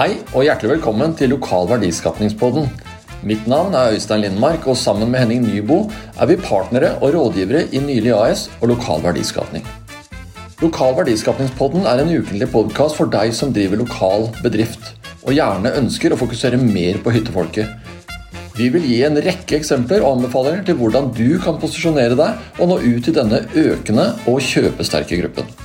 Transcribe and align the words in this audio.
Hei 0.00 0.14
og 0.32 0.46
hjertelig 0.46 0.78
velkommen 0.78 1.12
til 1.12 1.28
Lokal 1.28 1.66
verdiskapningspodden. 1.68 2.70
Mitt 3.28 3.42
navn 3.44 3.74
er 3.76 3.92
Øystein 3.92 4.22
Lindmark, 4.22 4.64
og 4.64 4.78
sammen 4.80 5.10
med 5.12 5.20
Henning 5.20 5.42
Nybo 5.44 5.82
er 6.16 6.30
vi 6.30 6.38
partnere 6.40 6.94
og 7.02 7.12
rådgivere 7.12 7.66
i 7.68 7.82
Nylig 7.84 8.14
AS 8.16 8.46
og 8.62 8.70
Lokal 8.72 9.04
verdiskapning. 9.04 9.68
Lokal 10.64 10.96
verdiskapningspodden 11.02 11.84
er 11.84 12.00
en 12.00 12.14
ukentlig 12.16 12.48
podkast 12.48 12.96
for 12.96 13.12
deg 13.12 13.36
som 13.36 13.52
driver 13.52 13.82
lokal 13.82 14.30
bedrift, 14.40 14.94
og 15.20 15.36
gjerne 15.36 15.76
ønsker 15.84 16.16
å 16.16 16.22
fokusere 16.24 16.64
mer 16.64 17.04
på 17.04 17.12
hyttefolket. 17.18 17.68
Vi 18.56 18.72
vil 18.72 18.88
gi 18.88 19.02
en 19.04 19.20
rekke 19.20 19.60
eksempler 19.60 20.00
og 20.00 20.14
anbefalinger 20.16 20.64
til 20.64 20.80
hvordan 20.80 21.12
du 21.12 21.36
kan 21.44 21.60
posisjonere 21.60 22.16
deg 22.16 22.56
og 22.56 22.72
nå 22.72 22.80
ut 22.88 23.04
til 23.04 23.20
denne 23.20 23.44
økende 23.52 24.14
og 24.24 24.40
kjøpesterke 24.48 25.20
gruppen. 25.26 25.58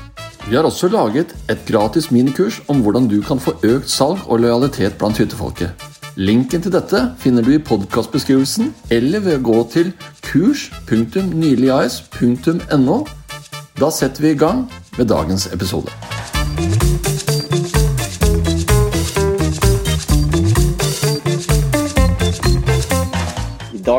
Vi 0.45 0.53
har 0.55 0.63
også 0.63 0.87
laget 0.93 1.35
et 1.49 1.57
gratis 1.65 2.11
minikurs 2.13 2.61
om 2.69 2.81
hvordan 2.85 3.07
du 3.09 3.17
kan 3.25 3.39
få 3.41 3.57
økt 3.65 3.89
salg 3.89 4.21
og 4.29 4.39
lojalitet 4.39 4.93
blant 4.99 5.17
hyttefolket. 5.17 5.69
Linken 6.15 6.61
til 6.61 6.71
dette 6.71 7.15
finner 7.19 7.41
du 7.41 7.51
i 7.55 7.57
podkastbeskrivelsen 7.57 8.75
eller 8.93 9.19
ved 9.25 9.37
å 9.39 9.43
gå 9.49 9.63
til 9.73 9.93
kurs.nyligas.no. 10.29 12.97
Da 13.81 13.89
setter 13.91 14.21
vi 14.21 14.29
i 14.35 14.39
gang 14.39 14.71
med 14.99 15.05
dagens 15.09 15.47
episode. 15.49 15.89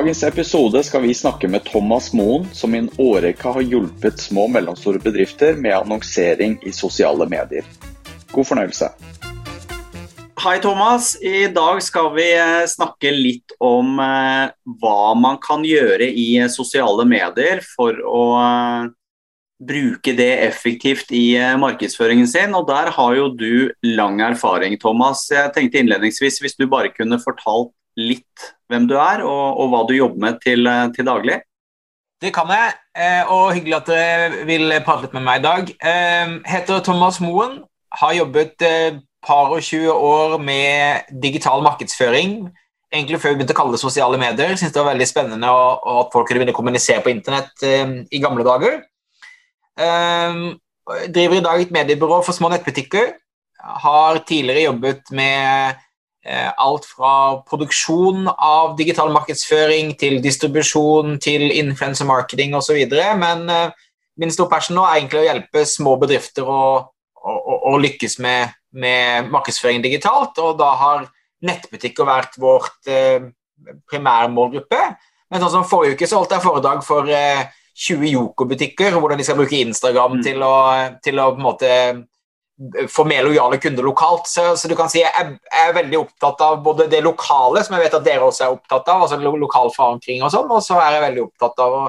Dagens 0.07 0.23
episode 0.23 0.83
skal 0.87 1.03
vi 1.03 1.15
snakke 1.15 1.49
med 1.51 1.65
Thomas 1.65 2.13
Moen, 2.15 2.45
som 2.55 2.75
i 2.75 2.79
en 2.79 2.91
årrekke 2.95 3.51
har 3.57 3.65
hjulpet 3.67 4.21
små 4.23 4.45
og 4.47 4.53
mellomstore 4.55 5.01
bedrifter 5.03 5.57
med 5.59 5.75
annonsering 5.75 6.55
i 6.63 6.71
sosiale 6.71 7.27
medier. 7.27 7.67
God 8.31 8.47
fornøyelse. 8.47 8.93
Hei, 10.45 10.61
Thomas. 10.63 11.17
I 11.19 11.49
dag 11.51 11.83
skal 11.83 12.13
vi 12.15 12.29
eh, 12.37 12.69
snakke 12.71 13.11
litt 13.11 13.57
om 13.59 13.99
eh, 13.99 14.55
hva 14.79 15.01
man 15.19 15.41
kan 15.43 15.67
gjøre 15.67 16.07
i 16.07 16.29
eh, 16.39 16.53
sosiale 16.55 17.03
medier 17.03 17.65
for 17.67 17.99
å 18.07 18.23
bruke 19.59 20.15
det 20.15 20.33
effektivt 20.47 21.11
i 21.11 21.33
markedsføringen 21.59 22.31
sin. 22.31 22.55
Og 22.55 22.71
der 22.71 22.95
har 22.95 23.19
jo 23.19 23.33
du 23.35 23.75
lang 23.83 24.23
erfaring, 24.23 24.79
Thomas. 24.79 25.27
Jeg 25.35 25.51
tenkte 25.57 25.83
innledningsvis 25.83 26.39
hvis 26.45 26.61
du 26.63 26.69
bare 26.71 26.95
kunne 26.95 27.19
fortalt 27.19 27.75
litt 27.99 28.53
hvem 28.71 28.89
du 28.91 28.97
er 28.99 29.23
og, 29.27 29.61
og 29.61 29.71
hva 29.73 29.85
du 29.87 29.95
jobber 29.97 30.23
med 30.27 30.41
til, 30.43 30.67
eh, 30.67 30.89
til, 30.95 31.07
daglig? 31.07 31.41
Det 32.23 32.33
kan 32.35 32.51
jeg, 32.51 32.75
eh, 32.97 33.23
og 33.33 33.53
hyggelig 33.55 33.77
at 33.77 33.91
dere 33.91 34.45
vil 34.49 34.73
prate 34.87 35.05
litt 35.05 35.17
med 35.17 35.27
meg 35.27 35.41
i 35.41 35.47
dag. 35.47 35.73
Jeg 35.75 36.29
eh, 36.29 36.37
heter 36.49 36.85
Thomas 36.85 37.21
Moen, 37.23 37.61
har 37.97 38.17
jobbet 38.17 38.63
par 39.27 39.53
og 39.55 39.63
20 39.63 39.91
år 39.91 40.37
med 40.43 41.13
digital 41.23 41.63
markedsføring. 41.65 42.51
Egentlig 42.93 43.21
før 43.21 43.33
vi 43.33 43.39
begynte 43.41 43.55
å 43.57 43.59
kalle 43.59 43.75
det 43.75 43.83
sosiale 43.83 44.19
medier. 44.21 44.53
Syns 44.57 44.75
det 44.75 44.83
var 44.83 44.93
veldig 44.93 45.07
spennende 45.09 45.49
at 45.51 46.13
folk 46.13 46.29
kunne 46.29 46.43
begynne 46.43 46.55
å 46.55 46.59
kommunisere 46.59 47.03
på 47.03 47.11
internett 47.11 47.65
i 47.65 48.21
gamle 48.23 48.45
dager. 48.47 48.77
Jeg 49.81 51.11
driver 51.17 51.39
i 51.41 51.45
dag 51.49 51.65
et 51.65 51.73
mediebyrå 51.75 52.21
for 52.27 52.37
små 52.37 52.53
nettbutikker. 52.53 53.17
Har 53.87 54.21
tidligere 54.29 54.69
jobbet 54.69 55.11
med 55.17 55.81
alt 56.27 56.87
fra 56.91 57.13
produksjon 57.47 58.27
av 58.29 58.75
digital 58.79 59.13
markedsføring 59.15 59.93
til 60.01 60.19
distribusjon 60.25 61.21
til 61.23 61.49
influencer 61.55 62.09
marketing 62.09 62.57
osv. 62.59 62.81
Men 63.21 63.45
eh, 63.53 63.75
min 64.19 64.33
store 64.35 64.51
passion 64.51 64.79
nå 64.79 64.87
er 64.87 65.01
egentlig 65.01 65.23
å 65.23 65.27
hjelpe 65.29 65.65
små 65.69 65.97
bedrifter 66.03 66.49
å, 66.49 66.63
å, 67.23 67.59
å 67.71 67.77
lykkes 67.83 68.19
med, 68.25 68.57
med, 68.75 69.31
markedsføring 69.31 69.85
digitalt. 69.85 70.39
Og 70.43 70.57
da 70.59 70.73
har 70.81 71.07
nettbutikker 71.47 72.09
vært 72.09 72.41
vårt 72.43 72.91
eh, 72.91 73.29
primærmålgruppe. 73.91 74.83
Men 75.31 75.43
sånn 75.43 75.59
som 75.59 75.69
forrige 75.69 75.99
uke 75.99 76.11
så 76.11 76.21
holdt 76.21 76.35
jeg 76.35 76.47
foredrag 76.47 76.83
for 76.87 77.07
eh, 77.13 77.47
20 77.77 78.09
Yoko-butikker, 78.15 78.95
hvordan 78.97 79.21
de 79.21 79.25
skal 79.27 79.37
bruke 79.37 79.59
Instagram 79.61 80.19
mm. 80.19 80.23
til, 80.25 80.43
å, 80.43 80.55
til 81.05 81.19
å 81.21 81.31
på 81.35 81.43
en 81.43 81.45
måte 81.45 81.73
få 82.89 83.05
mer 83.05 83.25
lojale 83.27 83.59
kunder 83.61 83.85
lokalt. 83.85 84.27
Så, 84.27 84.57
så 84.57 84.69
du 84.69 84.77
kan 84.79 84.91
si 84.93 85.03
jeg, 85.03 85.37
er 85.53 85.77
veldig 85.77 85.99
opptatt 86.01 86.41
av 86.45 86.61
både 86.65 86.89
det 86.93 87.03
lokale, 87.05 87.63
som 87.65 87.77
jeg 87.77 87.87
vet 87.87 87.99
at 87.99 88.07
dere 88.07 88.27
også 88.27 88.47
er 88.47 88.57
opptatt 88.57 88.89
av, 88.93 89.05
altså 89.05 89.21
lokal 89.21 89.73
forankring 89.75 90.25
og 90.25 90.33
sånn, 90.33 90.51
og 90.51 90.65
så 90.65 90.79
er 90.81 90.97
jeg 90.97 91.07
veldig 91.09 91.27
opptatt 91.27 91.65
av 91.65 91.81
å 91.81 91.83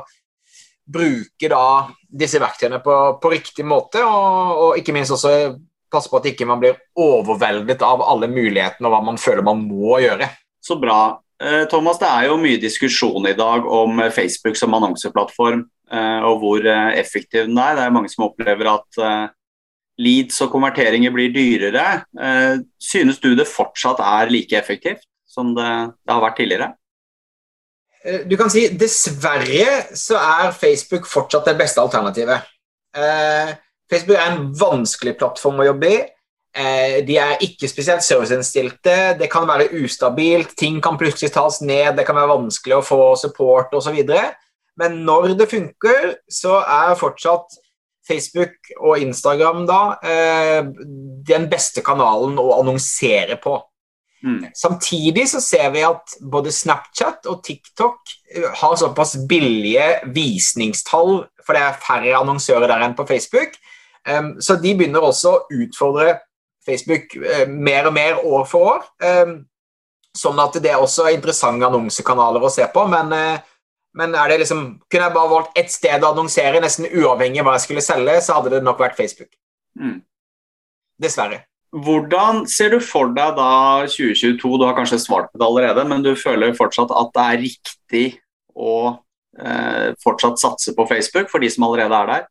bruke 0.87 1.49
da 1.51 1.63
disse 2.07 2.39
verktøyene 2.39 2.79
på, 2.83 2.97
på 3.21 3.31
riktig 3.31 3.65
måte, 3.67 4.03
og, 4.03 4.51
og, 4.57 4.77
ikke 4.79 4.95
minst 4.95 5.15
også 5.15 5.33
passe 5.91 6.11
på 6.11 6.19
at 6.19 6.27
ikke 6.31 6.47
man 6.47 6.59
blir 6.59 6.75
overveldet 6.99 7.83
av 7.85 8.03
alle 8.03 8.29
mulighetene 8.31 8.87
og 8.87 8.95
hva 8.95 9.01
man 9.07 9.19
føler 9.19 9.45
man 9.45 9.63
må 9.67 9.99
gjøre. 10.03 10.27
Så 10.63 10.75
bra. 10.79 11.17
Eh, 11.43 11.63
Thomas, 11.71 11.99
det 12.01 12.09
er 12.09 12.27
jo 12.27 12.39
mye 12.41 12.59
diskusjon 12.59 13.27
i 13.29 13.35
dag 13.37 13.67
om 13.71 14.01
Facebook 14.11 14.59
som 14.59 14.75
annonseplattform, 14.75 15.63
eh, 15.93 16.27
og 16.27 16.41
hvor 16.41 16.67
eh, 16.67 16.97
effektiv 16.99 17.45
den 17.47 17.59
er. 17.61 17.77
Det 17.77 17.85
er 17.85 17.95
mange 17.95 18.11
som 18.11 18.25
opplever 18.27 18.71
at 18.73 18.99
leads 20.01 20.41
og 20.45 20.51
konverteringer 20.53 21.13
blir 21.13 21.31
dyrere. 21.33 21.85
Eh, 22.21 22.59
synes 22.81 23.21
du 23.23 23.33
det 23.35 23.49
fortsatt 23.49 24.01
er 24.03 24.33
like 24.33 24.57
effektivt 24.57 25.05
som 25.27 25.53
det, 25.57 25.69
det 26.05 26.13
har 26.13 26.23
vært 26.23 26.37
tidligere? 26.41 26.69
Eh, 28.03 28.25
du 28.29 28.37
kan 28.39 28.51
si 28.53 28.67
dessverre 28.77 29.95
så 29.97 30.19
er 30.21 30.53
Facebook 30.57 31.09
fortsatt 31.09 31.49
det 31.49 31.57
beste 31.59 31.81
alternativet. 31.81 32.45
Eh, 32.97 33.55
Facebook 33.89 34.19
er 34.19 34.29
en 34.31 34.53
vanskelig 34.57 35.17
plattform 35.19 35.63
å 35.63 35.71
jobbe 35.71 35.91
i. 35.95 35.97
De 37.05 37.13
er 37.21 37.43
ikke 37.45 37.67
spesielt 37.69 38.01
serviceinnstilte. 38.01 39.13
Det 39.19 39.27
kan 39.29 39.45
være 39.45 39.67
ustabilt, 39.77 40.55
ting 40.57 40.79
kan 40.81 40.95
plutselig 40.97 41.29
tas 41.35 41.59
ned, 41.61 41.91
det 41.99 42.05
kan 42.07 42.17
være 42.17 42.31
vanskelig 42.31 42.79
å 42.79 42.85
få 42.87 43.01
support 43.21 43.75
osv. 43.77 43.99
Men 44.81 44.95
når 45.05 45.35
det 45.37 45.51
funker, 45.51 46.15
så 46.25 46.57
er 46.63 46.97
fortsatt 46.97 47.59
Facebook 48.07 48.71
og 48.79 49.01
Instagram 49.03 49.65
da 49.67 49.81
eh, 50.05 50.61
den 51.27 51.47
beste 51.51 51.83
kanalen 51.85 52.37
å 52.39 52.49
annonsere 52.59 53.37
på. 53.41 53.57
Mm. 54.25 54.47
Samtidig 54.57 55.27
så 55.29 55.41
ser 55.43 55.69
vi 55.75 55.83
at 55.85 56.15
både 56.21 56.53
Snapchat 56.53 57.27
og 57.29 57.43
TikTok 57.45 58.13
eh, 58.33 58.47
har 58.61 58.77
såpass 58.79 59.17
billige 59.29 59.89
visningstall, 60.15 61.21
for 61.45 61.57
det 61.57 61.65
er 61.65 61.81
færre 61.83 62.15
annonsører 62.21 62.71
der 62.71 62.87
enn 62.87 62.97
på 62.97 63.07
Facebook. 63.09 63.59
Um, 64.07 64.37
så 64.39 64.55
de 64.61 64.71
begynner 64.77 65.03
også 65.03 65.33
å 65.35 65.43
utfordre 65.51 66.15
Facebook 66.63 67.13
mer 67.47 67.87
og 67.87 67.93
mer 67.95 68.17
år 68.27 68.41
for 68.47 68.73
år. 68.73 68.87
Sånn 70.15 70.39
at 70.43 70.57
det 70.63 70.73
er 70.73 70.83
også 70.83 71.05
interessante 71.13 71.63
annonsekanaler 71.67 72.43
å 72.43 72.51
se 72.51 72.65
på. 72.71 72.83
Men 72.91 73.13
men 73.97 74.15
er 74.15 74.31
det 74.31 74.41
liksom, 74.43 74.63
kunne 74.91 75.07
jeg 75.07 75.15
bare 75.15 75.31
valgt 75.31 75.59
ett 75.59 75.73
sted 75.73 76.03
å 76.03 76.13
annonsere, 76.13 76.61
nesten 76.63 76.89
uavhengig 76.89 77.41
av 77.41 77.49
hva 77.49 77.57
jeg 77.57 77.67
skulle 77.67 77.85
selge, 77.85 78.19
så 78.23 78.37
hadde 78.37 78.55
det 78.55 78.63
nok 78.65 78.81
vært 78.83 78.97
Facebook. 78.99 79.31
Mm. 79.79 79.99
Dessverre. 81.01 81.43
Hvordan 81.75 82.45
ser 82.49 82.71
du 82.71 82.79
for 82.83 83.11
deg 83.15 83.35
da 83.37 83.49
2022, 83.89 84.53
du 84.61 84.63
har 84.65 84.77
kanskje 84.77 85.01
svart 85.03 85.31
på 85.31 85.41
det 85.41 85.47
allerede, 85.49 85.83
men 85.89 86.05
du 86.05 86.13
føler 86.17 86.55
fortsatt 86.57 86.93
at 86.95 87.11
det 87.17 87.25
er 87.25 87.43
riktig 87.43 88.05
å 88.55 88.77
eh, 89.41 89.91
fortsatt 90.03 90.39
satse 90.41 90.73
på 90.77 90.87
Facebook 90.89 91.29
for 91.33 91.43
de 91.43 91.51
som 91.51 91.67
allerede 91.67 91.99
er 91.99 92.11
der? 92.13 92.25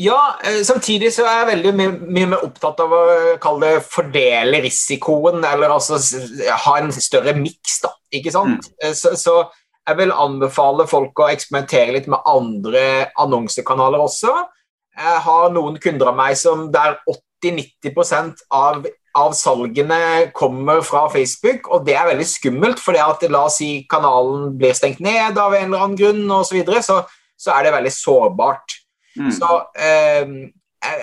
Ja, 0.00 0.38
eh, 0.46 0.62
samtidig 0.64 1.10
så 1.12 1.26
er 1.28 1.42
jeg 1.42 1.48
veldig 1.50 1.72
mye, 1.76 1.94
mye 2.00 2.28
mer 2.30 2.44
opptatt 2.46 2.78
av 2.80 2.94
å 2.94 3.02
kalle 3.42 3.74
det 3.74 3.88
fordele 3.90 4.62
risikoen, 4.64 5.42
eller 5.44 5.74
altså 5.74 5.98
ha 6.64 6.76
en 6.78 6.94
større 6.94 7.34
miks, 7.36 7.80
da. 7.82 7.90
Ikke 8.14 8.32
sant? 8.34 8.70
Mm. 8.70 8.78
Eh, 8.86 8.94
så, 8.96 9.12
så 9.18 9.42
jeg 9.88 9.98
vil 9.98 10.12
anbefale 10.12 10.86
folk 10.90 11.22
å 11.22 11.28
eksperimentere 11.32 11.96
litt 11.96 12.08
med 12.10 12.22
andre 12.28 13.10
annonsekanaler 13.18 14.02
også. 14.04 14.32
Jeg 15.00 15.20
har 15.24 15.52
noen 15.54 15.78
kunder 15.82 16.12
av 16.12 16.18
meg 16.18 16.36
som 16.38 16.66
der 16.74 16.98
80-90 17.44 18.44
av, 18.54 18.84
av 19.16 19.32
salgene 19.34 20.30
kommer 20.36 20.84
fra 20.86 21.06
Facebook, 21.10 21.70
og 21.72 21.86
det 21.88 21.96
er 21.96 22.10
veldig 22.12 22.28
skummelt, 22.28 22.82
for 22.82 22.94
la 22.94 23.44
oss 23.46 23.58
si 23.62 23.70
kanalen 23.90 24.52
blir 24.60 24.76
stengt 24.76 25.00
ned 25.00 25.40
av 25.40 25.56
en 25.56 25.70
eller 25.70 25.86
annen 25.86 25.98
grunn 25.98 26.22
osv., 26.28 26.52
så, 26.52 26.58
videre, 26.60 26.84
så 26.84 27.00
så 27.40 27.54
er 27.56 27.66
det 27.66 27.74
veldig 27.76 27.92
sårbart. 27.94 28.76
Mm. 29.16 29.30
Så 29.32 29.48
eh, 29.80 30.34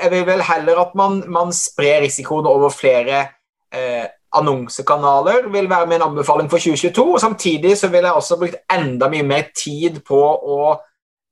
jeg 0.04 0.12
vil 0.14 0.26
vel 0.28 0.44
heller 0.46 0.84
at 0.86 0.94
man, 0.98 1.20
man 1.34 1.54
sprer 1.56 2.04
risikoen 2.06 2.48
over 2.50 2.74
flere 2.74 3.24
eh, 3.74 4.06
annonsekanaler 4.40 5.48
vil 5.54 5.70
være 5.70 5.88
min 5.90 6.04
anbefaling 6.06 6.50
for 6.50 6.58
2022. 6.58 7.06
og 7.14 7.22
Samtidig 7.22 7.78
så 7.78 7.90
vil 7.94 8.06
jeg 8.06 8.12
også 8.14 8.38
brukt 8.40 8.60
enda 8.74 9.10
mye 9.12 9.26
mer 9.28 9.50
tid 9.58 10.02
på 10.08 10.22
å 10.58 10.76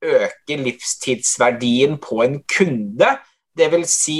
øke 0.05 0.57
livstidsverdien 0.61 1.97
på 2.01 2.21
en 2.23 2.41
kunde. 2.57 3.15
Det 3.57 3.69
vil 3.71 3.85
si 3.89 4.19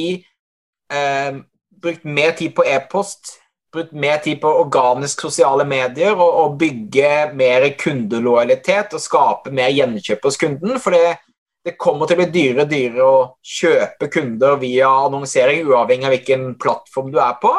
eh, 0.92 1.42
brukt 1.82 2.06
mer 2.06 2.38
tid 2.40 2.56
på 2.56 2.66
e-post, 2.68 3.36
brukt 3.74 3.94
mer 3.94 4.22
tid 4.24 4.40
på 4.42 4.54
organisk 4.64 5.22
sosiale 5.28 5.66
medier 5.68 6.16
og, 6.16 6.32
og 6.44 6.58
bygge 6.60 7.12
mer 7.36 7.68
kundelojalitet 7.80 8.96
og 8.96 9.04
skape 9.04 9.54
mer 9.54 9.74
gjenkjøp 9.76 10.24
hos 10.24 10.40
kunden. 10.42 10.80
for 10.80 10.96
det 10.96 11.18
det 11.66 11.80
kommer 11.82 12.06
til 12.06 12.20
å 12.20 12.22
bli 12.22 12.28
dyrere 12.30 12.62
og 12.62 12.70
dyrere 12.70 13.06
å 13.10 13.22
kjøpe 13.42 14.10
kunder 14.14 14.60
via 14.62 14.90
annonsering, 15.08 15.64
uavhengig 15.66 16.06
av 16.06 16.14
hvilken 16.14 16.44
plattform 16.62 17.10
du 17.10 17.18
er 17.18 17.40
på. 17.42 17.54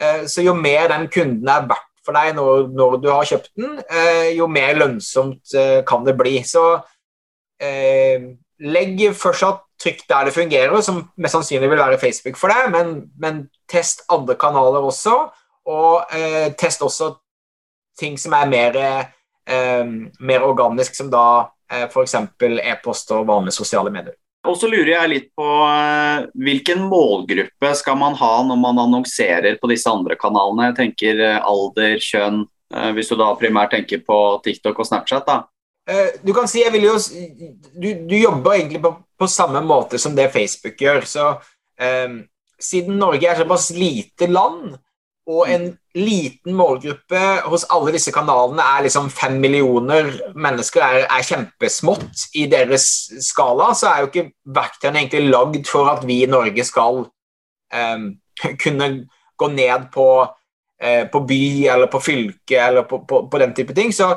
Eh, 0.00 0.26
så 0.26 0.44
jo 0.44 0.54
mer 0.56 0.88
den 0.88 1.08
kunden 1.12 1.48
er 1.48 1.66
verdt 1.68 1.88
for 2.04 2.16
deg 2.16 2.32
når, 2.36 2.70
når 2.72 2.96
du 3.02 3.08
har 3.12 3.26
kjøpt 3.28 3.50
den, 3.60 3.74
eh, 3.92 4.30
jo 4.38 4.48
mer 4.48 4.78
lønnsomt 4.80 5.54
eh, 5.56 5.80
kan 5.86 6.06
det 6.06 6.16
bli. 6.18 6.40
Så 6.46 6.64
legg 7.60 9.00
fortsatt 9.20 9.66
trykk 9.80 10.06
der 10.08 10.28
det 10.28 10.32
fungerer, 10.32 10.80
som 10.80 11.02
mest 11.20 11.36
sannsynlig 11.36 11.68
vil 11.68 11.80
være 11.82 11.98
Facebook 12.00 12.38
for 12.40 12.48
deg, 12.48 12.70
men, 12.72 12.94
men 13.20 13.42
test 13.68 14.00
andre 14.08 14.32
kanaler 14.40 14.86
også, 14.88 15.12
og 15.68 16.14
test 16.56 16.80
også 16.80 17.10
ting 18.00 18.16
som 18.20 18.32
er 18.38 18.48
mer, 18.48 18.78
mer 20.24 20.46
organisk, 20.48 20.96
som 20.96 21.12
da 21.12 21.26
eh, 21.70 21.84
f.eks. 21.84 22.16
e-post 22.72 23.12
og 23.16 23.28
vanlige 23.28 23.58
sosiale 23.60 23.92
medier. 23.92 24.16
Og 24.48 24.56
så 24.56 24.70
lurer 24.70 24.94
jeg 24.94 25.10
litt 25.12 25.28
på 25.36 25.46
eh, 25.68 26.26
Hvilken 26.46 26.86
målgruppe 26.88 27.72
skal 27.76 27.98
man 28.00 28.16
ha 28.16 28.32
når 28.46 28.60
man 28.60 28.80
annonserer 28.86 29.58
på 29.60 29.68
disse 29.72 29.90
andre 29.90 30.16
kanalene? 30.20 30.70
Jeg 30.70 30.78
tenker 30.78 31.20
eh, 31.26 31.38
alder, 31.44 31.98
kjønn, 32.00 32.42
eh, 32.72 32.90
hvis 32.96 33.12
du 33.12 33.18
da 33.20 33.34
primært 33.40 33.74
tenker 33.76 34.00
på 34.06 34.18
TikTok 34.44 34.80
og 34.80 34.88
Snapchat. 34.88 35.28
da. 35.28 35.42
Du 36.22 36.30
kan 36.36 36.46
si, 36.46 36.60
jeg 36.62 36.70
vil 36.70 36.84
jo, 36.86 36.96
du, 37.74 37.88
du 38.06 38.14
jobber 38.14 38.54
egentlig 38.54 38.78
på, 38.84 38.92
på, 39.18 39.26
samme 39.26 39.62
måte 39.64 39.98
som 39.98 40.14
det 40.14 40.28
Facebook 40.30 40.78
gjør. 40.78 41.08
så 41.08 41.24
um, 42.06 42.20
Siden 42.60 43.00
Norge 43.00 43.26
er 43.26 43.40
såpass 43.40 43.70
lite 43.74 44.28
land, 44.30 44.76
og 45.28 45.50
en 45.50 45.66
liten 45.94 46.54
målgruppe 46.56 47.20
hos 47.50 47.66
alle 47.74 47.92
disse 47.94 48.12
kanalene 48.14 48.64
er 48.64 48.86
liksom 48.86 49.10
fem 49.12 49.36
millioner 49.42 50.08
mennesker, 50.38 50.82
er, 50.82 51.06
er, 51.06 51.26
kjempesmått 51.26 52.26
i 52.38 52.46
deres 52.50 52.86
skala, 53.26 53.72
så 53.76 53.90
er 53.90 54.02
jo 54.02 54.10
ikke 54.10 54.26
verktøyene 54.56 55.04
egentlig 55.04 55.30
lagd 55.30 55.70
for 55.70 55.90
at 55.92 56.04
vi 56.08 56.22
i 56.24 56.30
Norge 56.30 56.64
skal 56.66 57.04
um, 57.04 58.10
kunne 58.64 58.90
gå 59.40 59.48
ned 59.54 59.88
på, 59.94 60.08
uh, 60.24 61.04
på, 61.12 61.24
by 61.28 61.42
eller 61.74 61.92
på 61.92 62.02
fylke 62.02 62.60
eller 62.70 62.88
på, 62.88 63.02
på, 63.06 63.24
på, 63.30 63.42
den 63.42 63.54
type 63.54 63.76
ting. 63.76 63.92
Så 63.92 64.14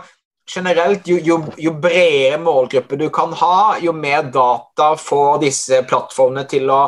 generelt, 0.49 1.07
jo, 1.07 1.19
jo, 1.23 1.39
jo 1.57 1.75
bredere 1.83 2.39
målgruppe 2.41 2.99
du 2.99 3.09
kan 3.13 3.33
ha, 3.39 3.77
jo 3.81 3.93
mer 3.95 4.29
data 4.33 4.93
får 4.99 5.41
disse 5.45 5.83
plattformene 5.89 6.47
til 6.49 6.71
å 6.71 6.83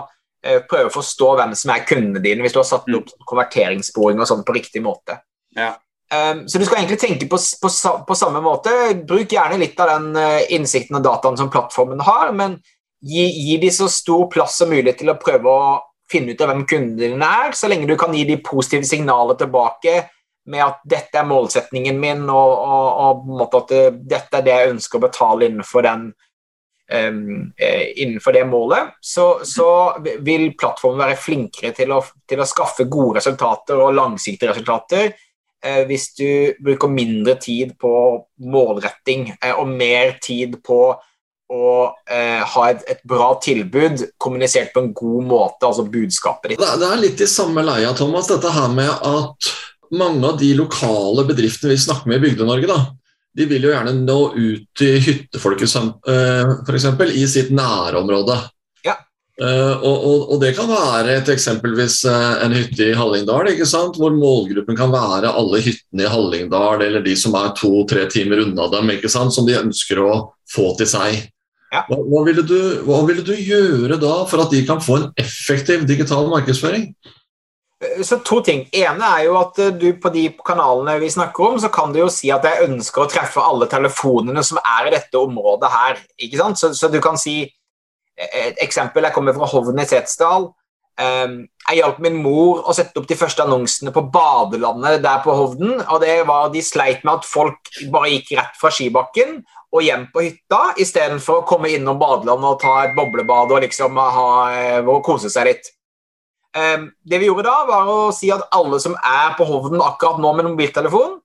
prøve 0.69 0.92
å 0.92 0.94
forstå 0.94 1.31
hvem 1.39 1.56
som 1.57 1.74
er 1.74 1.88
kundene 1.89 2.21
dine, 2.24 2.45
hvis 2.45 2.53
du 2.53 2.62
har 2.62 2.68
satt 2.69 2.89
opp 2.94 3.09
konverteringssporing 3.30 4.21
og 4.21 4.30
sånn 4.30 4.45
på 4.45 4.56
riktig 4.57 4.83
måte. 4.86 5.18
Ja. 5.57 5.74
Um, 6.13 6.47
så 6.47 6.59
du 6.62 6.65
skal 6.68 6.83
egentlig 6.83 7.00
tenke 7.01 7.25
på, 7.30 7.38
på, 7.62 7.69
på, 8.07 8.18
samme 8.18 8.42
måte. 8.45 8.71
Bruk 9.07 9.31
gjerne 9.33 9.57
litt 9.57 9.80
av 9.81 9.89
den 9.95 10.12
uh, 10.19 10.44
innsikten 10.53 11.00
og 11.00 11.06
dataen 11.06 11.39
som 11.39 11.50
plattformen 11.53 12.03
har, 12.06 12.30
men 12.38 12.59
gi, 13.01 13.25
gi 13.25 13.57
de 13.62 13.71
så 13.74 13.89
stor 13.92 14.27
plass 14.33 14.59
som 14.62 14.69
mulig 14.69 14.95
til 15.00 15.09
å 15.12 15.18
prøve 15.21 15.50
å 15.50 15.77
finne 16.12 16.36
ut 16.36 16.44
av 16.45 16.51
hvem 16.51 16.65
kundene 16.69 17.15
dine 17.15 17.31
er, 17.45 17.56
så 17.57 17.69
lenge 17.71 17.89
du 17.89 17.95
kan 17.98 18.13
gi 18.13 18.27
de 18.30 18.38
positive 18.45 18.86
signaler 18.86 19.38
tilbake 19.39 20.03
med 20.53 20.62
at 20.62 20.83
dette 20.86 21.18
er 21.18 21.25
målsetningen 21.25 21.98
min, 21.98 22.27
og, 22.30 22.53
og, 22.53 23.25
og 23.33 23.57
at 23.63 23.74
uh, 23.74 23.89
dette 23.98 24.39
er 24.39 24.45
det 24.45 24.59
jeg 24.59 24.75
ønsker 24.75 25.01
å 25.01 25.07
betale 25.07 25.50
innenfor 25.50 25.88
den 25.88 26.12
innenfor 26.86 28.36
det 28.36 28.44
målet, 28.46 28.92
så, 29.02 29.40
så, 29.42 29.68
vil 30.22 30.52
plattformen 30.54 31.02
være 31.02 31.18
flinkere 31.18 31.72
til 31.74 31.94
å, 31.96 32.02
til 32.30 32.44
å, 32.44 32.46
skaffe 32.46 32.86
gode 32.86 33.18
resultater 33.18 33.80
og 33.82 33.96
langsiktige 33.98 34.52
resultater 34.52 35.08
eh, 35.10 35.82
hvis 35.90 36.12
du 36.20 36.30
bruker 36.62 36.92
mindre 36.94 37.40
tid 37.42 37.74
på 37.82 37.92
målretting 38.46 39.32
eh, 39.40 39.56
og 39.58 39.72
mer 39.74 40.20
tid 40.22 40.60
på 40.66 40.80
å 41.46 41.66
eh, 42.10 42.42
ha 42.42 42.64
et, 42.72 42.86
et, 42.90 43.02
bra 43.06 43.36
tilbud 43.42 44.02
kommunisert 44.22 44.72
på 44.74 44.82
en 44.82 44.94
god 44.98 45.28
måte, 45.30 45.68
altså 45.68 45.86
budskapet 45.90 46.54
ditt. 46.54 46.62
Det, 46.62 46.72
det 46.82 46.90
er 46.90 47.02
litt 47.02 47.22
i 47.22 47.30
samme 47.30 47.66
leia, 47.66 47.94
Thomas, 47.98 48.30
dette 48.32 48.54
her 48.54 48.72
med 48.74 48.90
at 48.90 49.52
mange 49.96 50.26
av 50.26 50.40
de 50.42 50.52
lokale 50.58 51.26
bedriftene 51.28 51.76
vi 51.76 51.82
snakker 51.82 52.10
med 52.10 52.18
i 52.18 52.26
Bygde-Norge, 52.26 52.70
da, 52.70 52.80
de 53.36 53.48
vil 53.50 53.68
jo 53.68 53.74
gjerne 53.74 53.94
nå 54.00 54.20
ut 54.36 54.68
til 54.78 55.00
hyttefolket 55.04 55.76
uh, 55.76 56.54
f.eks. 56.64 56.88
i 57.12 57.26
sitt 57.28 57.52
nærområde. 57.56 58.38
Ja. 58.86 58.96
Uh, 59.36 59.76
og, 59.76 59.96
og, 59.96 60.22
og, 60.30 60.36
det 60.44 60.54
kan 60.56 60.70
være 60.72 61.18
et 61.20 61.32
eksempelvis 61.34 62.00
uh, 62.08 62.46
en 62.46 62.56
hytte 62.56 62.88
i 62.88 62.96
Hallingdal, 62.96 63.52
ikke 63.52 63.68
sant? 63.68 64.00
hvor 64.00 64.16
målgruppen 64.16 64.78
kan 64.80 64.94
være 64.94 65.34
alle 65.36 65.60
hyttene 65.66 66.08
i 66.08 66.12
Hallingdal, 66.12 66.86
eller 66.88 67.04
de 67.04 67.16
som 67.20 67.36
er 67.40 67.52
to-tre 67.60 68.08
timer 68.12 68.46
unna 68.46 68.70
dem, 68.72 68.94
ikke 68.96 69.12
sant? 69.12 69.36
som 69.36 69.48
de 69.48 69.60
ønsker 69.60 70.00
å 70.00 70.14
få 70.56 70.72
til 70.80 70.90
seg. 70.96 71.26
Ja. 71.74 71.84
Hva, 71.90 72.00
hva, 72.08 72.24
ville 72.24 72.46
du, 72.48 72.60
hva 72.88 73.02
ville 73.04 73.26
du 73.26 73.34
gjøre 73.36 74.00
da 74.00 74.22
for 74.30 74.46
at 74.46 74.54
de 74.54 74.64
kan 74.68 74.80
få 74.84 75.02
en 75.02 75.10
effektiv 75.20 75.84
digital 75.90 76.30
markedsføring? 76.32 76.94
Så 78.04 78.20
to 78.26 78.42
ting. 78.46 78.66
ene 78.74 79.12
er 79.18 79.26
jo 79.28 79.38
at 79.40 79.60
eh, 79.60 79.74
du 79.76 79.88
på 80.02 80.12
de 80.14 80.28
kanalene 80.46 80.98
vi 81.02 81.12
snakker 81.12 81.50
om, 81.50 81.60
så 81.60 81.70
kan 81.74 81.94
du 81.94 82.02
jo 82.02 82.10
si 82.14 82.32
at 82.34 82.46
jeg 82.46 82.68
ønsker 82.68 83.04
å 83.04 83.10
treffe 83.12 83.44
alle 83.44 83.70
telefonene 83.72 84.44
som 84.44 84.60
er 84.62 84.90
i 84.90 84.96
dette 84.96 85.20
området 85.20 85.72
her. 85.72 86.04
ikke 86.18 86.42
sant? 86.42 86.60
Så, 86.60 86.74
så 86.78 86.92
du 86.92 87.02
kan 87.04 87.20
si 87.22 87.42
eh, 87.46 88.48
Et 88.48 88.62
eksempel. 88.64 89.04
Jeg 89.04 89.16
kommer 89.16 89.36
fra 89.36 89.50
Hovden 89.52 89.82
i 89.82 89.88
Setesdal. 89.90 90.52
Um, 90.96 91.42
jeg 91.68 91.82
hjalp 91.82 91.98
min 92.00 92.22
mor 92.24 92.62
å 92.64 92.72
sette 92.72 93.02
opp 93.02 93.08
de 93.10 93.18
første 93.20 93.44
annonsene 93.44 93.92
på 93.92 94.06
badelandet 94.14 95.02
der 95.04 95.20
på 95.26 95.34
Hovden. 95.36 95.82
og 95.82 96.00
det 96.00 96.22
var 96.28 96.54
De 96.54 96.62
sleit 96.64 97.04
med 97.04 97.18
at 97.18 97.28
folk 97.28 97.72
bare 97.92 98.14
gikk 98.14 98.32
rett 98.40 98.56
fra 98.56 98.72
skibakken 98.72 99.42
og 99.76 99.84
hjem 99.84 100.06
på 100.14 100.24
hytta 100.24 100.62
istedenfor 100.80 101.42
å 101.42 101.48
komme 101.48 101.74
innom 101.74 102.00
badelandet 102.00 102.48
og 102.54 102.62
ta 102.62 102.76
et 102.86 102.96
boblebad 102.96 103.52
og 103.52 103.66
liksom 103.66 103.98
ha, 104.00 104.30
eh, 104.56 104.80
og 104.80 105.04
kose 105.04 105.32
seg 105.32 105.50
litt. 105.50 105.72
Ehm, 106.56 106.90
det 107.04 107.19
vi 107.19 107.28
gjorde 107.28 107.50
da, 107.50 107.66
var 107.68 107.90
å 107.92 108.00
si 108.16 108.30
at 108.31 108.48
alle 108.56 108.80
som 108.80 108.96
er 108.96 109.36
på 109.36 109.48
Hovden 109.48 109.84
akkurat 109.84 110.22
nå 110.24 110.31
med 110.38 110.48
mobiltelefon, 110.48 111.18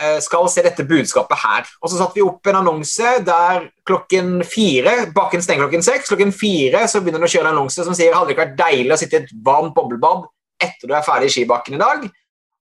eh, 0.00 0.18
skal 0.24 0.48
se 0.48 0.62
dette 0.64 0.86
budskapet 0.88 1.36
her. 1.36 1.66
Og 1.82 1.90
Så 1.90 1.98
satte 1.98 2.14
vi 2.14 2.22
opp 2.22 2.46
en 2.46 2.62
annonse 2.62 3.24
der 3.24 3.70
klokken 3.84 4.42
fire 4.44 5.12
bakken 5.12 5.42
stenger 5.42 5.68
klokken 5.68 5.84
seks. 5.84 6.08
Klokken 6.08 6.32
fire 6.32 6.88
så 6.88 7.00
begynner 7.00 7.20
det 7.20 7.28
å 7.28 7.34
kjøre 7.36 7.48
en 7.48 7.58
annonse 7.58 7.84
som 7.84 7.94
sier 7.94 8.14
hadde 8.14 8.28
det 8.28 8.36
ikke 8.36 8.46
vært 8.46 8.56
deilig 8.56 8.92
å 8.92 8.98
sitte 8.98 9.12
i 9.12 9.22
et 9.24 9.34
varmt 9.44 9.74
boblebad 9.74 10.24
etter 10.60 10.88
du 10.88 10.94
er 10.94 11.02
ferdig 11.02 11.26
i 11.26 11.34
skibakken 11.34 11.74
i 11.74 11.78
dag. 11.78 12.10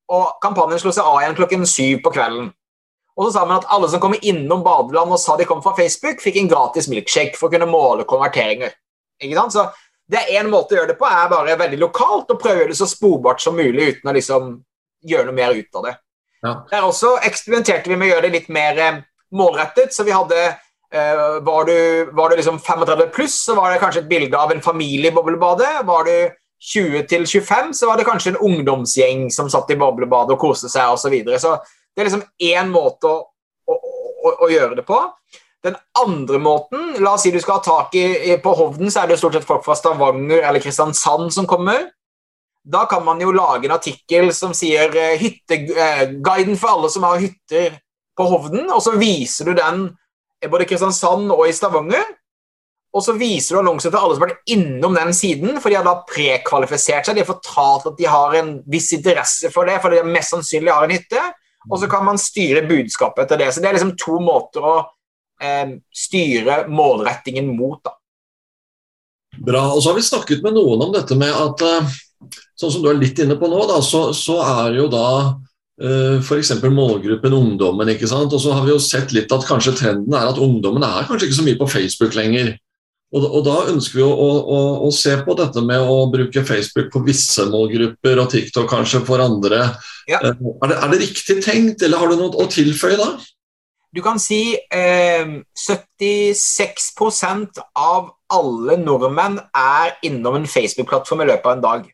Og 0.10 0.42
Kampanjen 0.42 0.80
slo 0.80 0.92
seg 0.92 1.06
av 1.06 1.22
igjen 1.22 1.36
klokken 1.36 1.66
syv 1.66 2.02
på 2.04 2.12
kvelden. 2.12 2.52
Og 3.16 3.28
så 3.28 3.34
sa 3.34 3.46
man 3.46 3.60
at 3.60 3.68
Alle 3.70 3.88
som 3.88 4.00
kommer 4.00 4.20
innom 4.24 4.64
badeland 4.64 5.12
og 5.12 5.20
sa 5.20 5.38
de 5.38 5.46
kom 5.46 5.62
fra 5.62 5.76
Facebook, 5.76 6.20
fikk 6.20 6.38
en 6.38 6.50
gratis 6.50 6.88
milkshake 6.88 7.38
for 7.38 7.48
å 7.48 7.52
kunne 7.52 7.68
måle 7.70 8.04
konverteringer. 8.04 8.72
Ikke 9.20 9.36
sant? 9.36 9.54
Så 9.54 9.66
det 10.10 10.22
er 10.24 10.40
én 10.40 10.50
måte 10.50 10.74
å 10.74 10.80
gjøre 10.80 10.94
det 10.94 11.00
på, 11.00 11.06
er 11.06 11.30
bare 11.30 11.58
veldig 11.60 11.80
lokalt 11.84 12.32
og 12.34 12.40
prøve 12.42 12.56
å 12.56 12.64
gjøre 12.64 12.74
det 12.74 12.80
så 12.80 12.88
sporbart 12.90 13.44
som 13.44 13.58
mulig 13.58 13.92
uten 13.94 14.10
å 14.10 14.16
liksom 14.16 14.56
gjøre 15.06 15.30
noe 15.30 15.38
mer 15.38 15.54
ut 15.54 15.78
av 15.78 15.86
det. 15.86 15.94
Ja. 16.42 16.54
Der 16.72 16.88
også 16.88 17.14
eksperimenterte 17.28 17.92
vi 17.92 17.98
med 18.00 18.10
å 18.10 18.12
gjøre 18.14 18.26
det 18.28 18.36
litt 18.38 18.50
mer 18.54 18.80
eh, 18.80 19.00
målrettet. 19.36 19.94
så 19.94 20.06
vi 20.08 20.16
hadde 20.16 20.38
uh, 20.50 21.40
var, 21.46 21.66
du, 21.68 22.10
var, 22.16 22.30
du, 22.30 22.40
liksom 22.40 22.60
35 22.64 23.10
pluss, 23.14 23.36
så 23.46 23.56
var 23.56 23.72
det 23.72 23.82
kanskje 23.84 24.02
et 24.06 24.10
bilde 24.10 24.38
av 24.38 24.52
en 24.52 24.64
familie 24.64 25.12
i 25.12 25.16
boblebadet. 25.16 25.84
Var 25.86 26.08
du 26.08 26.16
20 26.72 27.06
til 27.12 27.28
25, 27.28 27.74
så 27.74 27.92
var 27.92 28.00
det 28.00 28.08
kanskje 28.08 28.34
en 28.34 28.42
ungdomsgjeng 28.50 29.28
som 29.32 29.52
satt 29.52 29.70
i 29.72 29.78
boblebadet 29.80 30.36
og 30.36 30.42
koste 30.42 30.72
seg 30.72 30.90
osv. 30.90 31.06
Så, 31.06 31.14
videre. 31.14 31.40
så 31.40 31.58
det 31.94 32.02
er 32.02 32.10
liksom 32.10 32.26
én 32.50 32.74
måte 32.74 33.12
å, 33.12 33.22
å, 33.70 33.78
å, 33.78 34.34
å 34.48 34.52
gjøre 34.52 34.80
det 34.82 34.88
på. 34.88 35.00
Den 35.66 35.76
andre 36.00 36.40
måten, 36.40 36.94
la 37.04 37.18
oss 37.18 37.26
si 37.26 37.32
du 37.36 37.40
skal 37.44 37.58
ha 37.58 37.64
tak 37.66 37.96
i, 38.00 38.36
på 38.40 38.54
Hovden, 38.56 38.92
så 38.92 39.02
er 39.02 39.12
det 39.12 39.18
stort 39.20 39.36
sett 39.36 39.48
folk 39.48 39.66
fra 39.66 39.76
Stavanger 39.76 40.40
eller 40.40 40.64
Kristiansand 40.64 41.34
som 41.36 41.48
kommer. 41.50 41.90
Da 42.64 42.86
kan 42.92 43.04
man 43.04 43.20
jo 43.20 43.34
lage 43.36 43.68
en 43.68 43.76
artikkel 43.76 44.32
som 44.36 44.54
sier 44.56 44.94
eh, 44.96 45.18
hytteguiden 45.20 46.56
for 46.60 46.76
alle 46.76 46.92
som 46.92 47.08
har 47.08 47.20
hytter 47.20 47.76
på 48.20 48.28
Hovden, 48.30 48.70
og 48.72 48.82
så 48.84 48.96
viser 49.00 49.50
du 49.50 49.58
den 49.58 49.90
både 50.48 50.64
i 50.64 50.70
Kristiansand 50.70 51.32
og 51.36 51.44
i 51.48 51.56
Stavanger. 51.56 52.08
Og 52.96 53.04
så 53.06 53.14
viser 53.14 53.54
du 53.54 53.60
annonser 53.60 53.92
til 53.92 54.00
alle 54.00 54.16
som 54.16 54.24
har 54.24 54.32
vært 54.32 54.54
innom 54.56 54.96
den 54.98 55.12
siden, 55.14 55.60
for 55.62 55.70
de 55.70 55.78
har 55.78 55.86
da 55.86 56.00
prekvalifisert 56.10 57.06
seg. 57.06 57.18
De 57.18 57.22
har 57.22 57.30
fortalt 57.30 57.86
at 57.92 58.00
de 58.00 58.08
har 58.10 58.38
en 58.40 58.56
viss 58.72 58.90
interesse 58.96 59.52
for 59.54 59.70
det, 59.70 59.78
for 59.84 59.94
de 59.94 60.02
mest 60.08 60.34
sannsynlig 60.34 60.74
har 60.74 60.88
en 60.88 60.96
hytte. 60.96 61.26
Og 61.70 61.78
så 61.82 61.90
kan 61.92 62.08
man 62.08 62.18
styre 62.18 62.64
budskapet 62.66 63.28
etter 63.28 63.44
det. 63.44 63.52
Så 63.54 63.62
det 63.62 63.70
er 63.70 63.78
liksom 63.78 63.94
to 64.00 64.18
måter 64.24 64.66
å 64.66 64.80
eh, 65.42 65.76
styre 65.96 66.64
målrettingen 66.72 67.50
mot. 67.56 67.82
Da. 67.84 67.96
Bra. 69.40 69.64
og 69.72 69.82
så 69.82 69.92
har 69.92 70.00
vi 70.00 70.04
snakket 70.04 70.42
med 70.44 70.58
noen 70.58 70.82
om 70.84 70.94
dette 70.94 71.16
med 71.16 71.32
at 71.32 71.62
eh, 71.64 72.00
sånn 72.60 72.74
som 72.74 72.82
du 72.84 72.90
er 72.92 73.00
litt 73.00 73.20
inne 73.22 73.38
på 73.40 73.48
nå, 73.48 73.60
da, 73.70 73.80
så, 73.86 74.10
så 74.16 74.40
er 74.44 74.80
jo 74.80 74.88
da 74.92 75.10
eh, 75.82 76.18
f.eks. 76.20 76.56
målgruppen 76.64 77.36
ungdommen. 77.36 77.94
ikke 77.94 78.10
sant? 78.10 78.34
Og 78.36 78.42
så 78.44 78.56
har 78.56 78.66
vi 78.68 78.74
jo 78.74 78.82
sett 78.84 79.14
litt 79.16 79.32
at 79.32 79.48
kanskje 79.48 79.78
trenden 79.80 80.18
er 80.18 80.32
at 80.32 80.42
ungdommen 80.42 80.84
er 80.86 81.08
kanskje 81.08 81.30
ikke 81.30 81.40
så 81.40 81.48
mye 81.48 81.62
på 81.62 81.70
Facebook 81.72 82.18
lenger. 82.20 82.58
Og, 83.10 83.24
og 83.26 83.42
da 83.48 83.56
ønsker 83.72 83.98
vi 83.98 84.04
å, 84.06 84.10
å, 84.14 84.60
å, 84.86 84.90
se 84.94 85.16
på 85.26 85.34
dette 85.38 85.64
med 85.66 85.82
å 85.82 86.04
bruke 86.14 86.44
Facebook 86.46 86.92
på 86.94 87.02
visse 87.08 87.48
målgrupper 87.50 88.22
og 88.22 88.30
TikTok 88.30 88.70
kanskje 88.70 89.02
for 89.08 89.24
andre. 89.24 89.64
Ja. 90.10 90.20
Uh, 90.22 90.36
er, 90.62 90.70
det, 90.70 90.76
er, 90.76 90.92
det, 90.92 91.00
riktig 91.08 91.40
tenkt, 91.46 91.82
eller 91.86 92.04
har 92.04 92.12
du 92.12 92.20
noe 92.20 92.44
å 92.44 92.46
tilføye 92.52 93.00
da? 93.00 93.10
Du 93.96 94.04
kan 94.06 94.20
si 94.22 94.54
eh, 94.54 95.26
76% 95.58 97.62
av 97.76 98.12
alle 98.30 98.78
nordmenn 98.78 99.40
er 99.58 99.96
innom 100.06 100.36
en 100.38 100.48
Facebook-plattform 100.48 101.24
i 101.24 101.30
løpet 101.32 101.50
av 101.50 101.56
en 101.56 101.64
dag. 101.64 101.88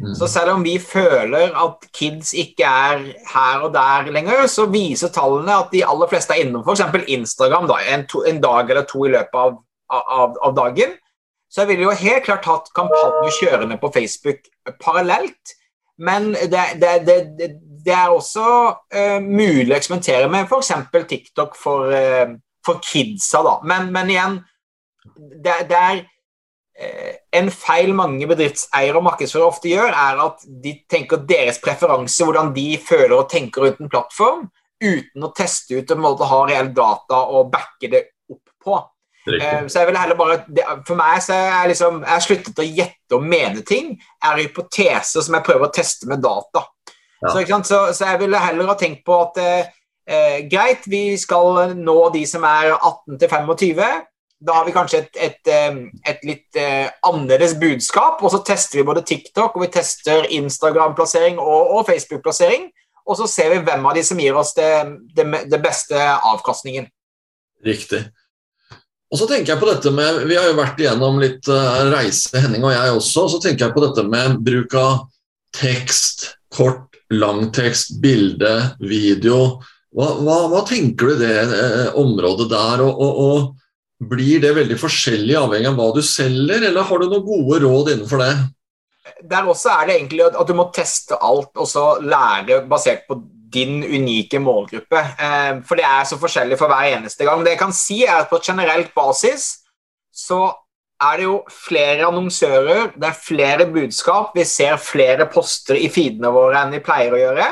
Mm. 0.00 0.14
Så 0.14 0.28
selv 0.28 0.54
om 0.54 0.62
vi 0.64 0.78
føler 0.78 1.50
at 1.64 1.84
kids 1.92 2.32
ikke 2.38 2.64
er 2.64 3.02
her 3.34 3.66
og 3.66 3.74
der 3.74 4.08
lenger, 4.14 4.46
så 4.48 4.68
viser 4.70 5.12
tallene 5.12 5.58
at 5.64 5.74
de 5.74 5.82
aller 5.84 6.08
fleste 6.08 6.36
er 6.36 6.46
innom 6.46 6.64
f.eks. 6.64 6.86
Instagram 7.10 7.68
da, 7.68 7.80
en, 7.92 8.06
to, 8.08 8.22
en, 8.24 8.40
dag 8.40 8.70
eller 8.70 8.86
to 8.88 9.04
i 9.04 9.12
løpet 9.12 9.40
av, 9.42 9.58
av, 9.90 10.38
av 10.40 10.56
dagen. 10.56 10.94
Så 11.50 11.64
jeg 11.64 11.72
ville 11.72 11.88
jo 11.88 12.02
helt 12.04 12.24
klart 12.24 12.46
hatt 12.46 12.70
kampanjer 12.76 13.34
kjørende 13.40 13.80
på 13.82 13.90
Facebook 13.92 14.46
parallelt. 14.80 15.56
Men 15.98 16.32
det, 16.32 16.62
det, 16.80 16.94
det, 17.04 17.50
det 17.84 17.94
er 17.96 18.12
også 18.12 18.46
uh, 18.70 19.18
mulig 19.24 19.72
å 19.72 19.76
eksperimentere 19.78 20.30
med 20.32 20.48
f.eks. 20.48 20.72
TikTok 21.08 21.58
for, 21.58 21.90
uh, 21.92 22.36
for 22.66 22.80
kidsa. 22.84 23.42
da. 23.46 23.58
Men, 23.66 23.90
men 23.94 24.12
igjen, 24.12 24.38
det, 25.44 25.56
er 25.70 26.02
uh, 26.04 27.12
en 27.40 27.50
feil 27.54 27.92
mange 27.96 28.28
bedriftseiere 28.30 28.96
og 28.98 29.06
markedsførere 29.08 29.50
ofte 29.50 29.72
gjør, 29.72 29.94
er 29.94 30.22
at 30.26 30.46
de 30.64 30.76
tenker 30.90 31.26
deres 31.28 31.60
preferanse, 31.62 32.24
hvordan 32.24 32.54
de 32.56 32.70
føler 32.84 33.16
og 33.18 33.28
tenker 33.32 33.66
rundt 33.66 33.84
en 33.84 33.92
plattform, 33.92 34.48
uten 34.80 35.26
å 35.26 35.34
teste 35.36 35.76
ut 35.76 35.92
og 35.92 36.00
måte 36.00 36.30
ha 36.30 36.40
reell 36.48 36.72
data 36.76 37.26
og 37.28 37.52
backe 37.52 37.90
det 37.92 38.06
opp 38.32 38.56
på. 38.64 38.80
Uh, 39.28 39.66
så 39.68 39.82
jeg 39.82 39.90
vil 39.90 39.98
heller 40.00 40.16
bare, 40.16 40.38
det, 40.48 40.64
For 40.88 40.96
meg 40.98 41.20
så 41.22 41.36
er 41.36 41.50
jeg 41.50 41.72
liksom, 41.74 42.00
jeg 42.06 42.14
har 42.14 42.24
sluttet 42.24 42.62
å 42.62 42.66
gjette 42.66 43.18
og 43.18 43.26
mene 43.28 43.64
ting. 43.66 43.92
er 44.24 44.40
hypoteser 44.40 45.24
som 45.24 45.36
jeg 45.36 45.46
prøver 45.46 45.68
å 45.68 45.74
teste 45.74 46.08
med 46.08 46.24
data. 46.24 46.64
Ja. 47.20 47.32
Så, 47.32 47.42
så, 47.64 47.80
så, 47.94 48.06
jeg 48.06 48.20
ville 48.22 48.40
heller 48.40 48.70
ha 48.70 48.76
tenkt 48.80 49.02
på 49.04 49.16
at 49.26 49.40
eh, 49.40 50.38
greit, 50.50 50.86
vi 50.88 51.18
skal 51.20 51.74
nå 51.76 51.98
de 52.14 52.24
som 52.28 52.46
er 52.48 52.72
18 52.74 53.18
til 53.20 53.28
25. 53.28 53.82
Da 54.40 54.56
har 54.56 54.64
vi 54.64 54.72
kanskje 54.72 55.02
et, 55.02 55.18
et, 55.20 55.50
et 56.08 56.22
litt 56.24 56.56
eh, 56.56 56.88
annerledes 57.04 57.58
budskap. 57.60 58.22
Og 58.24 58.32
så 58.32 58.40
tester 58.46 58.80
vi 58.80 58.86
både 58.88 59.04
TikTok 59.04 59.56
og 59.56 59.66
vi 59.66 59.72
tester 59.74 60.24
Instagram-plassering 60.40 61.36
og, 61.42 61.74
og 61.76 61.84
Facebook-plassering. 61.90 62.70
Og 63.10 63.18
så 63.18 63.26
ser 63.28 63.52
vi 63.52 63.60
hvem 63.66 63.84
av 63.90 63.96
de 63.98 64.04
som 64.06 64.18
gir 64.20 64.36
oss 64.38 64.54
det, 64.56 64.70
det, 65.16 65.26
det 65.50 65.60
beste 65.60 65.98
avkastningen. 65.98 66.88
Riktig. 67.66 68.04
Og 69.10 69.18
så 69.18 69.26
tenker 69.26 69.52
jeg 69.52 69.60
på 69.60 69.68
dette 69.68 69.90
med, 69.92 70.22
Vi 70.30 70.36
har 70.38 70.46
jo 70.46 70.58
vært 70.58 70.78
igjennom 70.80 71.18
litt 71.22 71.48
uh, 71.50 71.90
reise, 71.90 72.30
Henning 72.38 72.64
og 72.64 72.74
jeg 72.74 72.94
også. 72.94 73.26
Så 73.32 73.40
tenker 73.42 73.66
jeg 73.66 73.74
på 73.74 73.82
dette 73.82 74.06
med 74.06 74.38
bruk 74.46 74.76
av 74.78 74.92
tekst, 75.56 76.28
kort, 76.54 76.89
langtekst, 77.10 77.98
bilde, 78.02 78.52
video. 78.82 79.60
Hva, 79.90 80.12
hva, 80.22 80.36
hva 80.52 80.62
tenker 80.68 81.12
du 81.12 81.22
det 81.24 81.34
eh, 81.42 81.96
området 81.98 82.46
der? 82.52 82.84
Og, 82.86 83.00
og, 83.00 83.24
og, 83.24 83.56
Blir 84.00 84.40
det 84.40 84.54
veldig 84.56 84.78
forskjellig 84.80 85.34
avhengig 85.36 85.68
av 85.68 85.74
hva 85.76 85.90
du 85.92 85.98
selger, 86.00 86.62
eller 86.70 86.86
har 86.88 87.02
du 87.02 87.10
noen 87.10 87.24
gode 87.26 87.58
råd 87.60 87.90
innenfor 87.92 88.22
det? 88.22 88.30
Der 89.28 89.50
også 89.52 89.74
er 89.74 89.90
det 89.90 89.96
egentlig 89.98 90.24
at 90.24 90.48
du 90.48 90.54
må 90.56 90.70
teste 90.72 91.18
alt 91.20 91.52
og 91.60 91.68
så 91.68 91.84
lære 92.00 92.62
basert 92.70 93.04
på 93.04 93.18
din 93.52 93.82
unike 93.84 94.40
målgruppe. 94.40 95.02
Eh, 95.20 95.60
for 95.68 95.76
det 95.76 95.84
er 95.84 96.08
så 96.08 96.16
forskjellig 96.22 96.56
for 96.56 96.72
hver 96.72 96.94
eneste 96.94 97.28
gang. 97.28 97.44
Det 97.44 97.52
jeg 97.56 97.60
kan 97.60 97.76
si, 97.76 97.98
er 98.06 98.22
at 98.22 98.32
på 98.32 98.40
generelt 98.46 98.94
basis 98.96 99.50
så 100.14 100.46
er 101.00 101.16
det 101.16 101.26
jo 101.26 101.36
flere 101.52 102.08
annonsører, 102.10 102.92
det 102.96 103.08
er 103.08 103.16
flere 103.16 103.66
budskap, 103.72 104.34
vi 104.36 104.44
ser 104.48 104.76
flere 104.80 105.26
poster 105.32 105.78
i 105.80 105.88
feedene 105.92 106.32
våre 106.34 106.60
enn 106.60 106.74
vi 106.76 106.82
pleier 106.84 107.16
å 107.16 107.20
gjøre. 107.22 107.48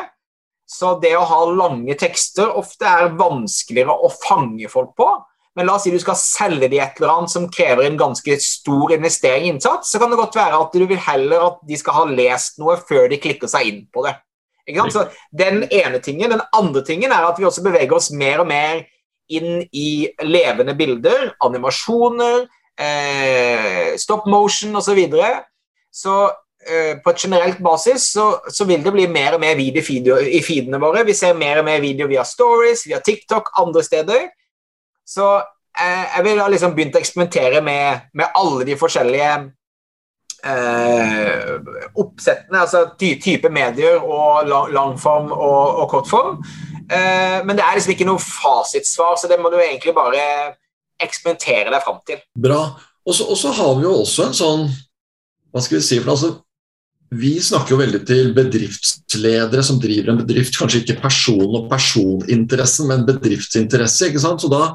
Så 0.68 0.98
det 1.00 1.14
å 1.16 1.24
ha 1.24 1.40
lange 1.48 1.96
tekster 1.96 2.50
ofte 2.60 2.84
er 2.84 3.14
vanskeligere 3.16 3.94
å 4.04 4.10
fange 4.12 4.68
folk 4.68 4.92
på. 5.00 5.08
Men 5.56 5.66
la 5.66 5.78
oss 5.78 5.86
si 5.88 5.90
du 5.90 5.98
skal 5.98 6.18
selge 6.20 6.68
de 6.70 6.78
et 6.78 7.00
eller 7.00 7.14
annet 7.14 7.32
som 7.32 7.48
krever 7.50 7.88
en 7.88 7.96
ganske 7.98 8.36
stor 8.44 8.92
investering 8.94 9.48
innsats, 9.48 9.90
så 9.90 9.98
kan 9.98 10.12
det 10.12 10.20
godt 10.20 10.36
være 10.38 10.60
at 10.60 10.76
du 10.76 10.84
vil 10.84 11.00
heller 11.08 11.46
at 11.48 11.64
de 11.66 11.78
skal 11.80 11.96
ha 11.96 12.04
lest 12.12 12.60
noe 12.62 12.76
før 12.78 13.08
de 13.10 13.18
klikker 13.22 13.50
seg 13.50 13.72
inn 13.72 13.80
på 13.90 14.04
det. 14.06 14.14
Så 14.92 15.06
den 15.32 15.64
ene 15.72 15.98
tingen. 16.04 16.30
Den 16.36 16.44
andre 16.52 16.84
tingen 16.84 17.12
er 17.16 17.24
at 17.24 17.40
vi 17.40 17.48
også 17.48 17.64
beveger 17.64 17.96
oss 17.96 18.10
mer 18.12 18.44
og 18.44 18.50
mer 18.52 18.84
inn 19.32 19.64
i 19.72 20.08
levende 20.24 20.76
bilder, 20.76 21.32
animasjoner, 21.44 22.46
eh, 22.78 23.96
stop 23.98 24.26
motion 24.26 24.76
osv. 24.76 24.90
Så, 24.90 24.94
videre. 24.94 25.42
så 25.92 26.30
eh, 26.68 26.96
på 27.04 27.10
et 27.10 27.22
generelt 27.24 27.58
basis 27.64 28.12
så, 28.12 28.30
så, 28.50 28.64
vil 28.64 28.84
det 28.84 28.92
bli 28.92 29.06
mer 29.10 29.34
og 29.36 29.40
mer 29.40 29.56
video 29.56 30.18
i 30.18 30.42
feedene 30.42 30.80
våre. 30.80 31.04
Vi 31.04 31.16
ser 31.16 31.38
mer 31.38 31.60
og 31.60 31.68
mer 31.68 31.80
video 31.80 32.08
via 32.08 32.24
Stories, 32.24 32.86
via 32.86 33.00
TikTok, 33.04 33.52
andre 33.58 33.84
steder. 33.84 34.28
Så 35.06 35.36
eh, 35.36 36.04
jeg 36.16 36.24
vil 36.24 36.42
ha 36.42 36.48
liksom 36.48 36.74
begynt 36.76 36.96
å 36.96 37.02
eksperimentere 37.02 37.62
med, 37.64 38.10
med 38.14 38.34
alle 38.36 38.66
de 38.68 38.76
forskjellige 38.78 39.30
eh, 40.44 41.54
oppsettene, 41.98 42.60
altså 42.60 42.84
ty 43.00 43.14
type 43.22 43.50
medier 43.50 43.98
og 44.02 44.48
lang 44.48 44.72
langform 44.74 45.32
og, 45.32 45.82
og 45.82 45.90
kortform. 45.90 46.40
Eh, 46.88 47.44
men 47.44 47.56
det 47.56 47.64
er 47.64 47.76
liksom 47.76 47.94
ikke 47.94 48.08
noe 48.08 48.22
fasitsvar, 48.22 49.16
så 49.20 49.30
det 49.30 49.40
må 49.40 49.50
du 49.52 49.58
egentlig 49.60 49.94
bare 49.96 50.22
eksperimentere 51.02 51.72
deg 51.72 51.84
fram 51.84 52.02
til. 52.06 52.20
Bra. 52.38 52.60
Og 53.08 53.16
så 53.16 53.54
har 53.56 53.78
vi 53.78 53.86
jo 53.86 53.94
også 54.02 54.28
en 54.28 54.36
sånn 54.36 54.68
Hva 55.48 55.62
skal 55.64 55.78
vi 55.78 55.84
si 55.86 55.96
for 56.02 56.12
altså, 56.12 56.28
Vi 57.08 57.38
snakker 57.40 57.72
jo 57.72 57.80
veldig 57.80 58.02
til 58.04 58.34
bedriftsledere 58.36 59.62
som 59.64 59.78
driver 59.80 60.12
en 60.12 60.20
bedrift. 60.20 60.58
Kanskje 60.60 60.82
ikke 60.82 60.98
person- 61.00 61.56
og 61.56 61.70
personinteressen, 61.70 62.90
men 62.90 63.06
bedriftsinteresse. 63.08 64.10
ikke 64.10 64.20
sant? 64.20 64.44
Så 64.44 64.50
da, 64.52 64.74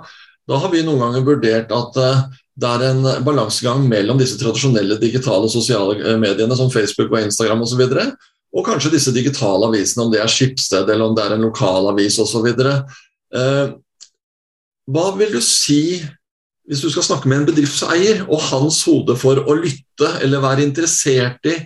da 0.49 0.57
har 0.57 0.73
vi 0.73 0.81
noen 0.81 1.03
ganger 1.03 1.27
vurdert 1.27 1.75
at 1.77 1.99
uh, 2.01 2.23
det 2.57 2.69
er 2.69 2.85
en 2.89 3.05
balansegang 3.25 3.85
mellom 3.89 4.17
disse 4.17 4.37
tradisjonelle 4.41 4.99
digitale 5.01 5.49
sosiale 5.49 5.97
eh, 6.01 6.17
mediene 6.21 6.57
som 6.57 6.69
Facebook 6.73 7.13
og 7.13 7.21
Instagram 7.21 7.63
osv. 7.65 7.81
Og, 7.81 7.95
så 7.97 8.33
og 8.53 8.67
kanskje 8.67 8.91
disse 8.93 9.13
digitale 9.13 9.69
avisene, 9.69 10.05
om 10.05 10.11
det 10.13 10.21
er 10.21 10.29
Skipsted 10.29 10.89
eller 10.89 11.07
om 11.07 11.15
det 11.17 11.25
er 11.25 11.33
en 11.33 11.47
lokalavis 11.47 12.19
osv. 12.21 12.51
Eh, 12.53 13.73
hva 14.91 15.11
vil 15.15 15.31
du 15.35 15.41
si 15.43 16.01
hvis 16.67 16.81
du 16.83 16.89
skal 16.91 17.03
snakke 17.03 17.27
med 17.27 17.41
en 17.41 17.49
bedriftseier 17.51 18.23
og 18.23 18.39
hans 18.49 18.81
hode 18.87 19.15
for 19.19 19.41
å 19.43 19.55
lytte 19.57 20.09
eller 20.23 20.43
være 20.43 20.63
interessert 20.63 21.43
i 21.49 21.57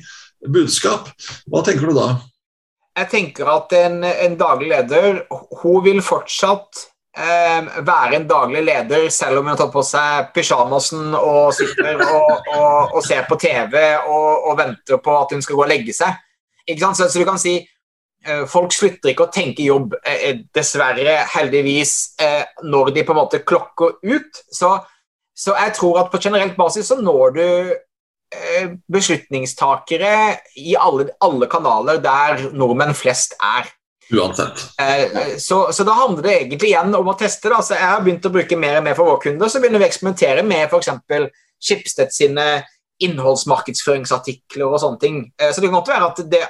budskap? 0.49 1.11
Hva 1.49 1.61
tenker 1.65 1.89
du 1.89 1.97
da? 1.97 2.09
Jeg 2.97 3.09
tenker 3.11 3.49
at 3.51 3.73
en, 3.77 4.01
en 4.03 4.37
daglig 4.39 4.71
leder 4.71 5.19
hun 5.61 5.83
vil 5.85 5.99
fortsatt 6.01 6.81
eh, 7.17 7.67
være 7.85 8.17
en 8.17 8.27
daglig 8.29 8.63
leder 8.65 9.05
selv 9.13 9.39
om 9.39 9.45
hun 9.45 9.53
har 9.53 9.59
tatt 9.61 9.73
på 9.75 9.83
seg 9.85 10.31
pysjamasen 10.33 11.13
og 11.19 11.53
sitter 11.57 12.01
og, 12.01 12.31
og, 12.55 12.97
og 12.97 13.05
ser 13.05 13.27
på 13.29 13.37
TV 13.41 13.77
og, 13.99 14.49
og, 14.49 14.53
venter 14.57 15.01
på 15.03 15.17
at 15.19 15.35
hun 15.35 15.45
skal 15.45 15.59
gå 15.59 15.65
og 15.67 15.73
legge 15.75 15.93
seg. 15.93 16.17
Så, 16.67 16.93
så, 17.05 17.13
du 17.13 17.27
kan 17.27 17.37
si 17.39 17.59
Folk 18.49 18.75
slutter 18.75 19.11
ikke 19.11 19.27
å 19.27 19.33
tenke 19.33 19.65
jobb, 19.65 19.95
eh, 20.03 20.43
dessverre, 20.55 21.19
heldigvis, 21.33 21.93
eh, 22.21 22.43
når 22.63 22.91
de 22.95 23.03
på 23.07 23.15
en 23.15 23.21
måte 23.21 23.43
klokker 23.47 23.97
ut. 24.03 24.41
Så, 24.51 24.73
så 25.37 25.55
jeg 25.57 25.75
tror 25.77 26.01
at 26.03 26.11
på 26.11 26.21
generelt 26.23 26.57
basis 26.59 26.89
så 26.91 26.99
når 26.99 27.37
du 27.37 27.47
eh, 27.47 28.69
beslutningstakere 28.91 30.13
i 30.59 30.75
alle, 30.79 31.09
alle 31.23 31.49
kanaler 31.51 32.01
der 32.03 32.49
nordmenn 32.53 32.95
flest 32.97 33.37
er. 33.39 33.71
Uansett. 34.13 34.63
Eh, 34.79 35.35
så, 35.37 35.67
så, 35.73 35.83
da 35.83 35.97
handler 35.99 36.23
det 36.23 36.35
egentlig 36.37 36.71
igjen 36.71 36.95
om 36.95 37.11
å 37.11 37.17
teste. 37.19 37.51
Da. 37.51 37.59
Så 37.63 37.75
jeg 37.75 37.83
har 37.83 38.03
begynt 38.03 38.27
å 38.27 38.31
bruke 38.33 38.59
mer 38.59 38.79
og 38.79 38.87
mer 38.87 38.95
for 38.95 39.11
våre 39.11 39.23
kunder. 39.27 39.51
Så 39.51 39.59
begynner 39.63 39.83
vi 39.83 39.87
å 39.87 39.91
eksperimentere 39.91 40.45
med 40.47 40.67
f.eks. 40.67 41.33
Schibsted 41.57 42.13
sine 42.13 42.45
innholdsmarkedsføringsartikler 43.03 44.67
og 44.67 44.79
sånne 44.81 45.01
ting. 45.01 45.23
Eh, 45.39 45.51
så 45.53 45.61
det 45.61 45.69
kan 45.69 45.79
godt 45.79 45.93
være 45.93 46.11
at 46.11 46.21
det, 46.31 46.43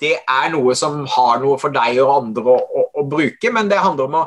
det, 0.00 0.14
er 0.24 0.52
noe 0.54 0.76
som 0.78 1.02
har 1.16 1.42
noe 1.42 1.58
for 1.60 1.74
deg 1.74 2.00
og 2.02 2.14
andre 2.16 2.54
å, 2.54 2.58
å, 2.60 2.86
å 3.02 3.06
bruke, 3.08 3.52
men 3.52 3.70
det 3.70 3.82
handler 3.82 4.08
om, 4.08 4.18
å, 4.22 4.24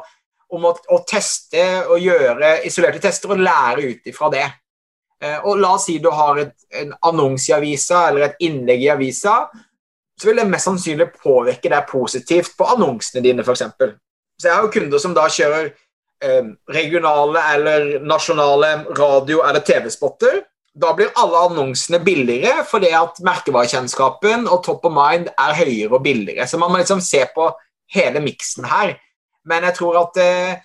om 0.53 0.67
å, 0.69 0.99
teste 1.09 1.65
og 1.87 2.01
gjøre 2.03 2.59
isolerte 2.67 3.01
tester 3.03 3.33
og 3.33 3.43
lære 3.43 3.89
ut 3.89 4.13
ifra 4.13 4.31
det. 4.33 4.47
Eh, 5.23 5.37
og 5.41 5.61
La 5.61 5.75
oss 5.77 5.87
si 5.89 5.99
du 6.03 6.11
har 6.13 6.41
et, 6.45 6.55
en 6.83 6.93
annonse 7.09 7.49
i 7.51 7.55
avisa 7.57 8.07
eller 8.09 8.29
et 8.29 8.43
innlegg 8.45 8.85
i 8.85 8.91
avisa 8.93 9.37
så 10.19 10.29
vil 10.29 10.39
det 10.39 10.49
mest 10.49 10.69
sannsynlig 10.69 11.09
påvirke 11.17 11.71
deg 11.71 11.87
positivt 11.89 12.53
på 12.57 12.67
annonsene 12.75 13.23
dine, 13.25 13.43
f.eks. 13.43 13.65
Så 14.39 14.47
jeg 14.47 14.55
har 14.55 14.65
jo 14.65 14.71
kunder 14.73 15.01
som 15.01 15.15
da 15.15 15.25
kjører 15.31 15.71
eh, 16.23 16.49
regionale 16.71 17.43
eller 17.55 17.87
nasjonale 18.05 18.73
radio- 18.97 19.43
eller 19.47 19.63
TV-spotter. 19.65 20.41
Da 20.73 20.93
blir 20.97 21.11
alle 21.21 21.37
annonsene 21.49 21.99
billigere 22.01 22.63
fordi 22.65 22.89
at 22.97 23.19
merkevarekjennskapen 23.21 24.47
og 24.49 24.63
top 24.65 24.87
of 24.89 24.95
mind 24.95 25.29
er 25.37 25.57
høyere 25.59 25.93
og 25.93 26.03
billigere. 26.05 26.47
Så 26.49 26.57
man 26.57 26.73
må 26.73 26.81
liksom 26.81 27.01
se 27.03 27.21
på 27.35 27.51
hele 27.93 28.23
miksen 28.23 28.65
her. 28.65 28.95
Men 29.45 29.67
jeg 29.67 29.77
tror 29.77 29.99
at 30.01 30.17
eh, 30.23 30.63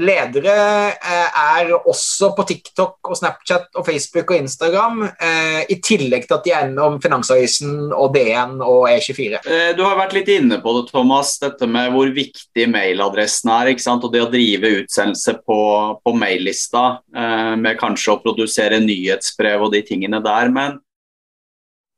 ledere 0.00 0.54
eh, 0.94 1.40
er 1.40 1.72
også 1.78 2.32
på 2.36 2.44
TikTok 2.48 3.10
og 3.10 3.18
Snapchat 3.18 3.78
og 3.78 3.86
Facebook 3.86 4.32
og 4.32 4.42
Instagram, 4.42 5.04
eh, 5.08 5.60
i 5.70 5.78
tillegg 5.84 6.26
til 6.26 6.36
at 6.38 6.46
de 6.46 6.54
er 6.54 6.66
innom 6.68 6.98
Finansavisen 7.02 7.92
og 7.92 8.14
DN 8.16 8.58
og 8.64 8.88
E24. 8.90 9.42
Du 9.78 9.84
har 9.86 9.98
vært 10.00 10.16
litt 10.16 10.32
inne 10.32 10.60
på 10.62 10.74
det, 10.78 10.88
Thomas, 10.90 11.36
dette 11.42 11.68
med 11.70 11.92
hvor 11.94 12.10
viktig 12.14 12.68
mailadressen 12.72 13.52
er. 13.54 13.72
ikke 13.72 13.86
sant? 13.86 14.04
Og 14.06 14.14
det 14.14 14.24
å 14.24 14.32
drive 14.32 14.74
utsendelse 14.82 15.38
på, 15.46 15.60
på 16.02 16.16
maillista, 16.16 16.84
med 17.58 17.78
kanskje 17.80 18.14
å 18.14 18.20
produsere 18.22 18.80
nyhetsbrev 18.82 19.66
og 19.66 19.72
de 19.74 19.82
tingene 19.86 20.20
der. 20.24 20.52
Men 20.54 20.78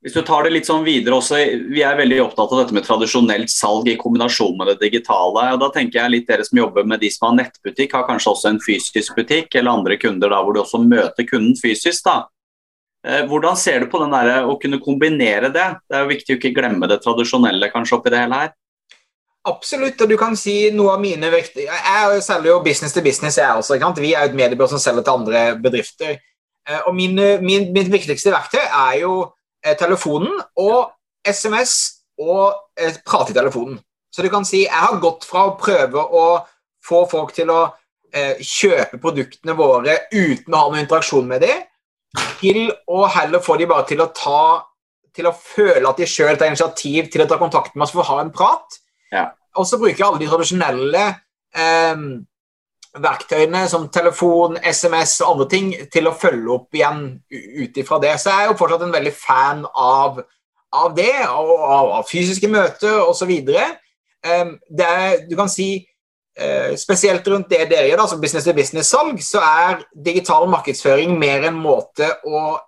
Hvis 0.01 0.15
du 0.17 0.23
tar 0.25 0.47
det 0.47 0.55
litt 0.55 0.69
sånn 0.69 0.85
videre 0.85 1.19
også, 1.19 1.37
Vi 1.69 1.83
er 1.85 1.99
veldig 1.99 2.23
opptatt 2.25 2.53
av 2.55 2.63
dette 2.63 2.73
med 2.73 2.87
tradisjonelt 2.87 3.51
salg 3.53 3.89
i 3.89 3.99
kombinasjon 4.01 4.57
med 4.57 4.71
det 4.73 4.79
digitale. 4.81 5.53
og 5.53 5.61
Da 5.61 5.69
tenker 5.75 6.01
jeg 6.01 6.11
litt 6.11 6.27
Dere 6.27 6.45
som 6.45 6.57
jobber 6.57 6.85
med 6.85 7.01
de 7.01 7.11
som 7.11 7.29
har 7.29 7.45
nettbutikk, 7.45 7.93
har 7.93 8.09
kanskje 8.09 8.33
også 8.33 8.49
en 8.49 8.61
fysisk 8.61 9.15
butikk, 9.15 9.55
eller 9.55 9.71
andre 9.77 9.99
kunder 10.01 10.31
da, 10.31 10.43
hvor 10.43 10.55
du 10.55 10.61
også 10.61 10.81
møter 10.81 11.29
kunden 11.29 11.55
fysisk. 11.55 12.05
da. 12.05 12.25
Eh, 13.07 13.27
hvordan 13.27 13.57
ser 13.57 13.81
du 13.81 13.87
på 13.87 14.01
den 14.01 14.11
der, 14.11 14.45
å 14.45 14.59
kunne 14.61 14.81
kombinere 14.81 15.53
det? 15.53 15.69
Det 15.89 15.97
er 15.97 16.03
jo 16.05 16.15
viktig 16.15 16.35
å 16.35 16.39
ikke 16.39 16.55
glemme 16.57 16.89
det 16.89 17.01
tradisjonelle 17.05 17.71
kanskje 17.73 17.97
oppi 17.97 18.11
det 18.11 18.21
hele 18.21 18.41
her. 18.41 18.55
Absolutt, 19.49 20.01
og 20.01 20.09
du 20.09 20.17
kan 20.21 20.37
si 20.37 20.71
noe 20.71 20.99
av 20.99 21.01
mine 21.01 21.31
vekter 21.33 21.65
Jeg 21.65 22.23
selger 22.23 22.51
jo 22.51 22.59
business 22.61 22.93
til 22.93 23.03
business, 23.03 23.39
jeg 23.41 23.49
også. 23.49 23.77
Ikke 23.77 23.89
sant? 23.89 24.01
Vi 24.05 24.13
er 24.13 24.27
jo 24.27 24.33
et 24.33 24.37
mediebyrå 24.37 24.69
som 24.69 24.79
selger 24.81 25.05
til 25.05 25.13
andre 25.13 25.45
bedrifter. 25.61 26.19
Eh, 26.69 26.81
og 26.87 26.95
min, 26.95 27.17
min, 27.45 27.69
Mitt 27.73 27.93
viktigste 27.93 28.33
verktøy 28.33 28.65
er 28.65 28.99
jo 29.01 29.15
telefonen 29.79 30.41
og 30.61 30.93
SMS 31.27 31.75
og 32.21 32.55
eh, 32.79 32.97
prate 33.07 33.35
i 33.35 33.37
telefonen. 33.37 33.79
Så 34.11 34.25
du 34.25 34.31
kan 34.33 34.47
si 34.47 34.65
jeg 34.65 34.75
har 34.75 34.99
gått 35.03 35.27
fra 35.29 35.47
å 35.49 35.57
prøve 35.61 36.03
å 36.03 36.25
få 36.85 37.05
folk 37.11 37.35
til 37.37 37.53
å 37.53 37.61
eh, 38.13 38.41
kjøpe 38.41 39.01
produktene 39.03 39.55
våre 39.59 39.97
uten 40.13 40.55
å 40.55 40.63
ha 40.63 40.71
noen 40.71 40.85
interaksjon 40.85 41.29
med 41.29 41.45
dem, 41.45 41.63
til 42.41 42.65
å 42.91 43.05
heller 43.07 43.43
få 43.45 43.57
dem 43.61 43.71
bare 43.71 43.87
til 43.87 44.03
å 44.03 44.11
ta 44.15 44.43
til 45.15 45.27
å 45.27 45.35
føle 45.35 45.89
at 45.89 45.99
de 45.99 46.07
sjøl 46.07 46.37
tar 46.39 46.51
initiativ 46.51 47.09
til 47.11 47.25
å 47.25 47.29
ta 47.31 47.39
kontakt 47.39 47.75
med 47.75 47.83
oss 47.87 47.93
for 47.95 48.05
å 48.05 48.11
ha 48.13 48.21
en 48.23 48.31
prat. 48.35 48.77
Ja. 49.11 49.25
Og 49.59 49.67
så 49.67 49.79
bruker 49.81 49.99
jeg 49.99 50.07
alle 50.07 50.21
de 50.23 50.29
tradisjonelle 50.31 51.07
eh, 51.11 52.05
verktøyene 52.99 53.67
som 53.71 53.87
telefon, 53.93 54.57
SMS 54.59 55.21
og 55.23 55.35
andre 55.35 55.47
ting 55.53 55.69
til 55.93 56.09
å 56.11 56.17
følge 56.17 56.55
opp 56.57 56.75
igjen 56.75 57.05
ut 57.31 57.79
ifra 57.79 58.01
det. 58.03 58.17
Så 58.19 58.33
jeg 58.33 58.47
er 58.47 58.51
jo 58.51 58.57
fortsatt 58.59 58.87
en 58.87 58.95
veldig 58.95 59.13
fan 59.15 59.63
av, 59.69 60.19
av 60.75 60.97
det, 60.97 61.15
og 61.29 61.53
av, 61.59 61.93
av 62.01 62.09
fysiske 62.11 62.51
møter 62.51 62.99
osv. 63.05 63.31
Um, 64.27 64.57
du 64.69 65.37
kan 65.39 65.49
si 65.49 65.71
uh, 65.79 66.75
Spesielt 66.77 67.27
rundt 67.31 67.49
det 67.53 67.63
dere 67.71 67.89
gjør, 67.89 68.05
altså 68.05 68.19
business 68.21 68.49
to 68.49 68.57
business-salg, 68.57 69.23
så 69.25 69.45
er 69.45 69.85
digital 69.95 70.51
markedsføring 70.51 71.15
mer 71.21 71.47
en 71.49 71.63
måte 71.63 72.11
å 72.27 72.59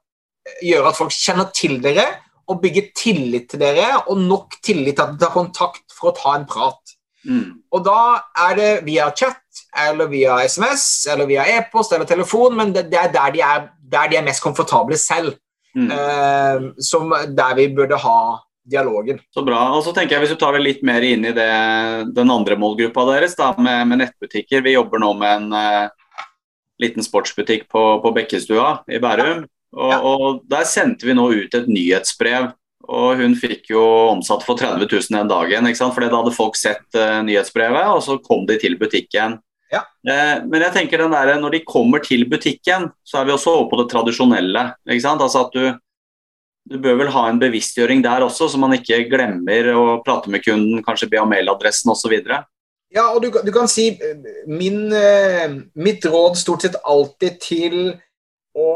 gjøre 0.62 0.90
at 0.90 0.98
folk 0.98 1.14
kjenner 1.14 1.50
til 1.54 1.80
dere 1.82 2.06
og 2.50 2.58
bygge 2.62 2.88
tillit 2.98 3.50
til 3.52 3.62
dere, 3.62 4.02
og 4.10 4.18
nok 4.18 4.58
tillit 4.64 4.96
til 4.98 5.04
at 5.04 5.14
de 5.14 5.22
tar 5.22 5.34
kontakt 5.34 5.94
for 5.94 6.10
å 6.10 6.16
ta 6.16 6.34
en 6.36 6.46
prat. 6.48 6.96
Mm. 7.28 7.62
Og 7.72 7.84
da 7.86 7.98
er 8.48 8.56
det 8.58 8.70
via 8.86 9.08
chat, 9.16 9.40
eller 9.88 10.10
via 10.10 10.40
SMS, 10.44 11.06
eller 11.12 11.28
via 11.30 11.46
e-post 11.58 11.92
eller 11.92 12.08
telefon, 12.08 12.56
men 12.58 12.72
det, 12.74 12.88
det 12.92 12.98
er 13.00 13.12
der 13.14 13.34
de 13.34 13.44
er, 13.46 13.68
der 13.92 14.10
de 14.10 14.18
er, 14.18 14.26
mest 14.26 14.42
komfortable 14.44 14.98
selv. 15.00 15.36
Mm. 15.76 15.88
Eh, 15.88 16.64
som 16.84 17.12
der 17.32 17.54
vi 17.56 17.70
burde 17.72 17.96
ha 17.96 18.18
dialogen. 18.68 19.20
Så 19.34 19.44
bra. 19.46 19.62
Og 19.76 19.82
så 19.86 19.94
tenker 19.96 20.16
jeg 20.16 20.26
Hvis 20.26 20.34
du 20.36 20.40
tar 20.40 20.54
det 20.56 20.62
litt 20.62 20.82
mer 20.86 21.02
inn 21.02 21.24
i 21.26 21.34
det, 21.34 21.48
den 22.14 22.30
andre 22.30 22.58
målgruppa 22.60 23.06
deres, 23.08 23.34
da, 23.38 23.52
med, 23.58 23.88
med, 23.90 24.02
nettbutikker. 24.04 24.62
Vi 24.62 24.76
jobber 24.76 25.02
nå 25.02 25.12
med 25.18 25.40
en 25.40 25.56
uh, 25.56 26.26
liten 26.82 27.04
sportsbutikk 27.04 27.68
på, 27.72 27.82
på 28.04 28.14
Bekkestua 28.14 28.82
i 28.90 29.02
Bærum. 29.02 29.46
Og, 29.72 29.88
Ja. 29.88 29.98
og 30.04 30.42
Der 30.52 30.66
sendte 30.68 31.08
vi 31.08 31.16
nå 31.16 31.30
ut 31.32 31.54
et 31.56 31.68
nyhetsbrev 31.70 32.50
og 32.92 33.22
hun 33.22 33.34
fikk 33.38 33.70
jo 33.72 33.82
omsatt 34.12 34.44
for 34.44 34.58
30 34.58 34.84
000 34.84 35.16
den 35.16 35.30
dagen. 35.30 35.68
ikke 35.68 35.80
sant? 35.80 35.94
For 35.96 36.04
da 36.04 36.20
hadde 36.20 36.34
folk 36.36 36.58
sett 36.60 36.84
uh, 36.98 37.22
nyhetsbrevet, 37.24 37.88
og 37.94 38.02
så 38.04 38.18
kom 38.24 38.44
de 38.48 38.58
til 38.60 38.76
butikken. 38.80 39.38
Ja. 39.72 39.84
Uh, 40.04 40.44
men 40.44 40.66
jeg 40.66 40.74
tenker 40.74 41.00
den 41.00 41.14
der, 41.14 41.32
når 41.40 41.56
de 41.56 41.62
kommer 41.64 42.02
til 42.04 42.26
butikken, 42.28 42.90
så 43.04 43.20
er 43.20 43.28
vi 43.28 43.34
også 43.36 43.54
over 43.56 43.70
på 43.70 43.80
det 43.80 43.88
tradisjonelle. 43.94 44.66
ikke 44.84 45.06
sant? 45.06 45.24
Altså 45.24 45.46
at 45.46 45.56
du, 45.56 45.70
du 46.68 46.78
bør 46.84 47.00
vel 47.00 47.12
ha 47.14 47.26
en 47.30 47.40
bevisstgjøring 47.40 48.04
der 48.04 48.26
også, 48.26 48.50
så 48.52 48.60
man 48.60 48.76
ikke 48.76 49.06
glemmer 49.08 49.72
å 49.72 49.86
prate 50.04 50.32
med 50.32 50.44
kunden, 50.44 50.84
kanskje 50.84 51.08
be 51.14 51.22
om 51.22 51.32
mailadressen 51.32 51.94
osv. 51.94 52.18
Ja, 52.92 53.06
og 53.08 53.22
du, 53.24 53.30
du, 53.32 53.52
kan 53.54 53.70
si 53.72 53.86
eh, 53.96 54.26
min, 54.52 54.82
mitt 55.80 56.04
råd 56.04 56.36
stort 56.36 56.66
sett 56.66 56.76
alltid 56.84 57.40
til 57.40 57.78
å 58.52 58.68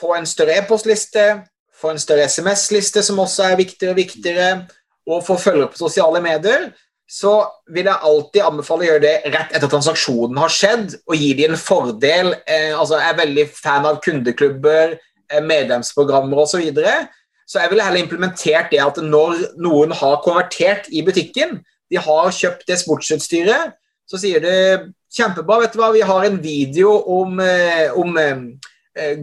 få 0.00 0.16
en 0.16 0.26
større 0.26 0.56
e-postliste, 0.58 1.44
få 1.80 1.94
en 1.94 2.02
større 2.02 2.28
SMS-liste, 2.28 3.02
som 3.04 3.20
også 3.22 3.48
er 3.48 3.58
viktigere 3.60 3.94
og 3.94 4.00
viktigere, 4.00 4.50
og 5.10 5.24
få 5.26 5.36
følgere 5.40 5.72
på 5.72 5.80
sosiale 5.80 6.20
medier, 6.22 6.70
så 7.10 7.32
vil 7.74 7.88
jeg 7.88 8.06
alltid 8.06 8.44
anbefale 8.46 8.84
å 8.84 8.88
gjøre 8.92 9.02
det 9.02 9.14
rett 9.34 9.54
etter 9.56 9.70
transaksjonen 9.72 10.38
har 10.38 10.52
skjedd, 10.54 10.92
og 11.10 11.16
gi 11.18 11.32
dem 11.38 11.56
en 11.56 11.58
fordel. 11.58 12.34
Eh, 12.44 12.70
altså, 12.70 13.00
jeg 13.00 13.10
er 13.10 13.18
veldig 13.24 13.46
fan 13.56 13.88
av 13.88 13.98
kundeklubber, 14.04 14.94
eh, 15.32 15.42
medlemsprogrammer 15.42 16.44
osv. 16.44 16.52
Så, 16.52 16.62
videre. 16.62 16.94
så 17.50 17.64
jeg 17.64 17.72
ville 17.72 17.88
heller 17.88 18.04
implementert 18.04 18.70
det 18.70 18.78
at 18.84 19.02
når 19.02 19.42
noen 19.58 19.96
har 19.98 20.22
konvertert 20.22 20.86
i 20.94 21.02
butikken, 21.06 21.58
de 21.90 21.98
har 21.98 22.30
kjøpt 22.30 22.68
det 22.70 22.78
sportsutstyret, 22.78 23.74
så 24.06 24.18
sier 24.18 24.42
det 24.42 24.60
kjempebra, 25.14 25.60
vet 25.64 25.74
du 25.74 25.80
hva, 25.80 25.90
vi 25.94 26.06
har 26.06 26.26
en 26.26 26.38
video 26.42 26.94
om, 27.18 27.40
eh, 27.42 27.90
om 27.98 28.16
eh, 28.18 28.69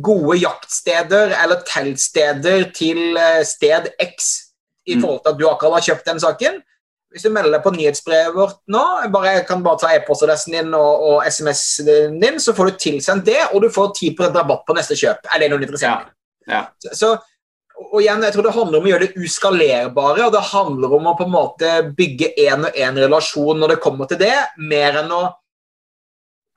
gode 0.01 0.37
jaktsteder 0.39 1.33
eller 1.43 1.61
teltsteder 1.67 2.69
til 2.75 3.17
eh, 3.19 3.43
sted 3.45 3.91
X 3.99 4.33
i 4.87 4.95
Mm. 4.95 5.01
forhold 5.03 5.19
til 5.23 5.33
at 5.33 5.39
du 5.39 5.49
akkurat 5.49 5.73
har 5.73 5.87
kjøpt 5.89 6.05
den 6.07 6.19
saken. 6.23 6.61
Hvis 7.11 7.23
du 7.23 7.29
melder 7.29 7.51
deg 7.51 7.63
på 7.63 7.71
nyhetsbrevet 7.75 8.35
vårt 8.35 8.57
nå, 8.71 8.83
bare, 9.11 9.33
jeg 9.37 9.47
kan 9.47 9.63
bare 9.63 9.79
ta 9.79 9.89
e-postadressen 9.95 10.53
din 10.55 10.73
og, 10.75 11.03
og 11.09 11.27
SMS-en 11.27 12.19
din, 12.21 12.39
så 12.39 12.53
får 12.55 12.69
du 12.69 12.77
tilsendt 12.79 13.25
det, 13.25 13.39
og 13.53 13.61
du 13.63 13.69
får 13.71 13.93
10 13.95 14.15
rabatt 14.35 14.63
på 14.67 14.75
neste 14.75 14.95
kjøp. 14.95 15.27
Er 15.33 15.39
det 15.39 15.49
noe 15.51 15.59
interessert? 15.63 16.11
Ja. 16.47 16.65
Så, 16.83 16.93
så, 16.95 17.09
og 17.77 17.99
igjen, 18.01 18.23
jeg 18.23 18.35
tror 18.35 18.47
det 18.47 18.55
handler 18.55 18.79
om 18.79 18.87
å 18.87 18.91
gjøre 18.91 19.07
det 19.07 19.23
uskalerbare, 19.23 20.25
og 20.27 20.35
det 20.35 20.43
handler 20.51 20.95
om 20.99 21.11
å 21.11 21.15
på 21.19 21.27
en 21.27 21.35
måte 21.35 21.73
bygge 21.97 22.31
én 22.47 22.67
og 22.67 22.79
én 22.79 22.99
relasjon 23.03 23.59
når 23.59 23.75
det 23.75 23.81
kommer 23.83 24.07
til 24.07 24.19
det, 24.23 24.35
mer 24.57 25.03
enn 25.03 25.11
å 25.11 25.23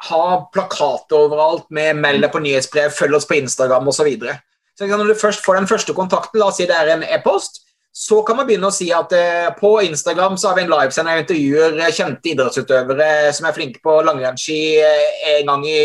ha 0.08 0.26
plakater 0.52 1.16
overalt 1.26 1.66
med 1.70 1.96
'meld 1.96 2.22
deg 2.24 2.32
på 2.32 2.40
nyhetsbrev', 2.40 2.94
'følg 2.94 3.16
oss 3.16 3.26
på 3.26 3.36
Instagram' 3.36 3.88
osv. 3.88 4.00
Så 4.00 4.04
videre. 4.04 4.40
så 4.78 4.86
når 4.86 5.12
du 5.12 5.14
først 5.14 5.44
får 5.44 5.54
den 5.54 5.66
første 5.68 5.92
kontakten, 5.94 6.40
la 6.40 6.46
oss 6.46 6.56
si 6.56 6.66
det 6.66 6.76
er 6.76 6.94
en 6.94 7.02
e-post, 7.02 7.60
så 7.92 8.22
kan 8.22 8.36
man 8.36 8.46
begynne 8.46 8.68
å 8.70 8.72
si 8.74 8.86
at 8.94 9.12
eh, 9.12 9.50
på 9.58 9.82
Instagram 9.82 10.36
så 10.38 10.48
har 10.48 10.56
vi 10.56 10.62
en 10.62 10.70
livesender 10.70 11.18
og 11.18 11.24
intervjuer 11.24 11.80
eh, 11.80 11.92
kjente 11.92 12.30
idrettsutøvere 12.30 13.32
som 13.34 13.48
er 13.48 13.56
flinke 13.56 13.82
på 13.82 13.96
langrennsski 14.06 14.60
eh, 14.78 15.38
en 15.40 15.50
gang 15.50 15.64
i 15.66 15.80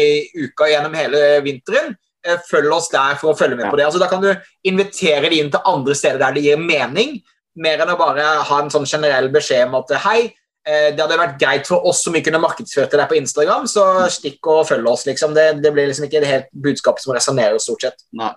uka 0.46 0.70
gjennom 0.70 0.94
hele 0.94 1.42
vinteren. 1.46 1.96
Eh, 2.26 2.38
Følg 2.50 2.72
oss 2.74 2.92
der 2.94 3.18
for 3.22 3.34
å 3.34 3.38
følge 3.38 3.58
med 3.58 3.72
på 3.72 3.80
det. 3.80 3.88
Altså, 3.90 4.02
da 4.02 4.10
kan 4.12 4.22
du 4.22 4.32
invitere 4.70 5.30
de 5.34 5.42
inn 5.42 5.52
til 5.54 5.66
andre 5.66 5.98
steder 5.98 6.22
der 6.22 6.38
det 6.38 6.46
gir 6.46 6.62
mening, 6.62 7.18
mer 7.56 7.82
enn 7.82 7.94
å 7.96 8.00
bare 8.00 8.26
ha 8.46 8.62
en 8.62 8.72
sånn 8.74 8.88
generell 8.90 9.32
beskjed 9.34 9.70
om 9.70 9.80
at 9.82 9.96
hei, 10.06 10.20
eh, 10.30 10.34
det 10.66 10.98
hadde 11.04 11.20
vært 11.22 11.36
greit 11.42 11.68
for 11.70 11.86
oss 11.86 12.00
som 12.06 12.16
ikke 12.18 12.32
kunne 12.32 12.42
markedsført 12.42 12.92
deg 12.98 13.06
på 13.12 13.20
Instagram, 13.20 13.68
så 13.70 13.84
stikk 14.10 14.48
og 14.50 14.64
følg 14.70 14.88
oss. 14.90 15.06
liksom. 15.06 15.36
Det, 15.38 15.62
det 15.62 15.72
blir 15.76 15.88
liksom 15.92 16.08
ikke 16.10 16.24
det 16.24 16.32
helt 16.32 16.50
budskapet 16.52 17.04
som 17.06 17.14
resonnerer, 17.14 17.60
stort 17.62 17.86
sett. 17.86 18.02
Nei, 18.18 18.32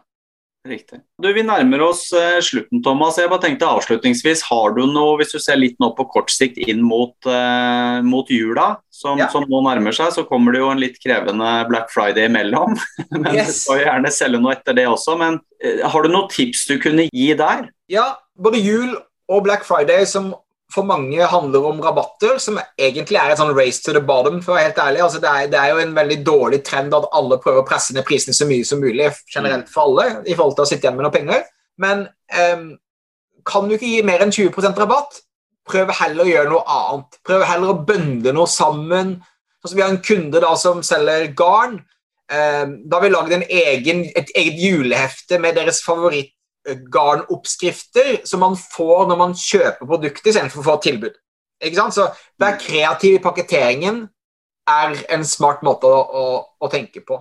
riktig. 0.69 0.99
Du, 1.23 1.31
Vi 1.33 1.43
nærmer 1.47 1.81
oss 1.87 2.03
eh, 2.12 2.37
slutten, 2.45 2.83
Thomas. 2.85 3.17
Jeg 3.17 3.31
bare 3.33 3.41
tenkte 3.47 3.69
avslutningsvis, 3.71 4.43
Har 4.51 4.75
du 4.77 4.83
noe, 4.91 5.14
hvis 5.21 5.33
du 5.33 5.38
ser 5.41 5.57
litt 5.57 5.79
nå 5.81 5.88
på 5.97 6.05
kort 6.12 6.29
sikt 6.35 6.59
inn 6.69 6.83
mot, 6.85 7.14
eh, 7.27 8.01
mot 8.05 8.29
jula, 8.29 8.75
som, 8.93 9.17
Ja. 9.19 9.29
som 9.33 9.47
nå 9.49 9.62
nærmer 9.64 9.95
seg, 9.97 10.12
så 10.12 10.27
kommer 10.29 10.53
det 10.53 10.61
jo 10.61 10.69
en 10.73 10.81
litt 10.83 10.99
krevende 11.01 11.53
Black 11.71 11.88
Friday 11.95 12.27
imellom. 12.29 12.77
men 13.17 13.31
Yes. 13.38 13.47
Du 13.47 13.53
skal 13.62 13.79
jo 13.81 13.87
gjerne 13.88 14.12
selge 14.12 14.43
noe 14.43 14.53
etter 14.59 14.77
det 14.77 14.85
også. 14.91 15.17
Men 15.17 15.41
eh, 15.62 15.81
har 15.87 16.03
du 16.05 16.11
noen 16.12 16.29
tips 16.35 16.67
du 16.69 16.77
kunne 16.83 17.09
gi 17.09 17.31
der? 17.38 17.71
Ja, 17.88 18.11
både 18.37 18.61
jul 18.61 18.99
og 19.29 19.43
Black 19.49 19.64
Friday, 19.64 20.05
som 20.05 20.35
for 20.72 20.85
mange 20.85 21.26
handler 21.26 21.64
om 21.64 21.78
rabatter, 21.81 22.37
som 22.42 22.59
egentlig 22.76 23.16
er 23.16 23.33
et 23.33 23.40
sånn 23.40 23.54
race 23.57 23.81
to 23.85 23.94
the 23.96 24.02
bottom, 24.04 24.42
for 24.44 24.52
å 24.52 24.59
være 24.59 24.68
helt 24.68 24.83
ærlig. 24.85 25.00
Altså, 25.07 25.20
det, 25.22 25.31
er, 25.31 25.46
det 25.52 25.61
er 25.61 25.70
jo 25.72 25.81
en 25.81 25.94
veldig 25.96 26.18
dårlig 26.26 26.59
trend 26.66 26.96
at 26.96 27.09
alle 27.16 27.38
prøver 27.40 27.62
å 27.62 27.68
presse 27.68 27.96
ned 27.96 28.04
prisene 28.09 28.37
så 28.37 28.48
mye 28.48 28.66
som 28.68 28.83
mulig 28.83 29.09
generelt 29.33 29.70
for 29.72 29.88
alle, 29.88 30.20
i 30.28 30.37
forhold 30.37 30.59
til 30.59 30.66
å 30.66 30.68
sitte 30.68 30.85
igjen 30.85 30.98
med 30.98 31.09
noen 31.09 31.16
penger. 31.16 31.48
Men 31.81 32.04
um, 32.37 32.68
kan 33.48 33.68
du 33.68 33.78
ikke 33.78 33.94
gi 33.94 34.04
mer 34.04 34.24
enn 34.24 34.35
20% 34.35 34.85
rabatt, 34.85 35.22
prøv 35.68 35.92
heller 36.02 36.24
å 36.24 36.33
gjøre 36.33 36.52
noe 36.52 36.76
annet. 36.76 37.20
Prøv 37.24 37.44
heller 37.48 37.72
å 37.72 37.81
bønde 37.88 38.37
noe 38.37 38.50
sammen. 38.52 39.16
Altså, 39.62 39.74
vi 39.74 39.85
har 39.85 39.92
en 39.94 40.02
kunde 40.04 40.44
da 40.44 40.52
som 40.61 40.85
selger 40.85 41.31
garn. 41.38 41.81
Um, 42.28 42.74
da 42.85 42.98
har 42.98 43.07
vi 43.07 43.14
lagd 43.14 43.38
et 43.38 44.35
eget 44.37 44.61
julehefte 44.61 45.40
med 45.40 45.57
deres 45.57 45.81
favoritt 45.81 46.35
garnoppskrifter 46.92 48.20
som 48.28 48.42
man 48.44 48.57
får 48.59 49.09
når 49.09 49.20
man 49.20 49.35
kjøper 49.38 49.88
produkter 49.88 50.31
istedenfor 50.33 50.62
å 50.62 50.68
få 50.68 50.76
tilbud. 50.85 51.16
Ikke 51.64 51.81
sant? 51.81 51.96
Så 51.96 52.09
Vær 52.38 52.59
kreativ 52.61 53.16
i 53.16 53.22
pakketteringen 53.22 54.04
er 54.68 54.98
en 55.14 55.24
smart 55.26 55.64
måte 55.66 55.88
å, 55.88 56.02
å, 56.02 56.26
å 56.61 56.70
tenke 56.72 57.02
på. 57.07 57.18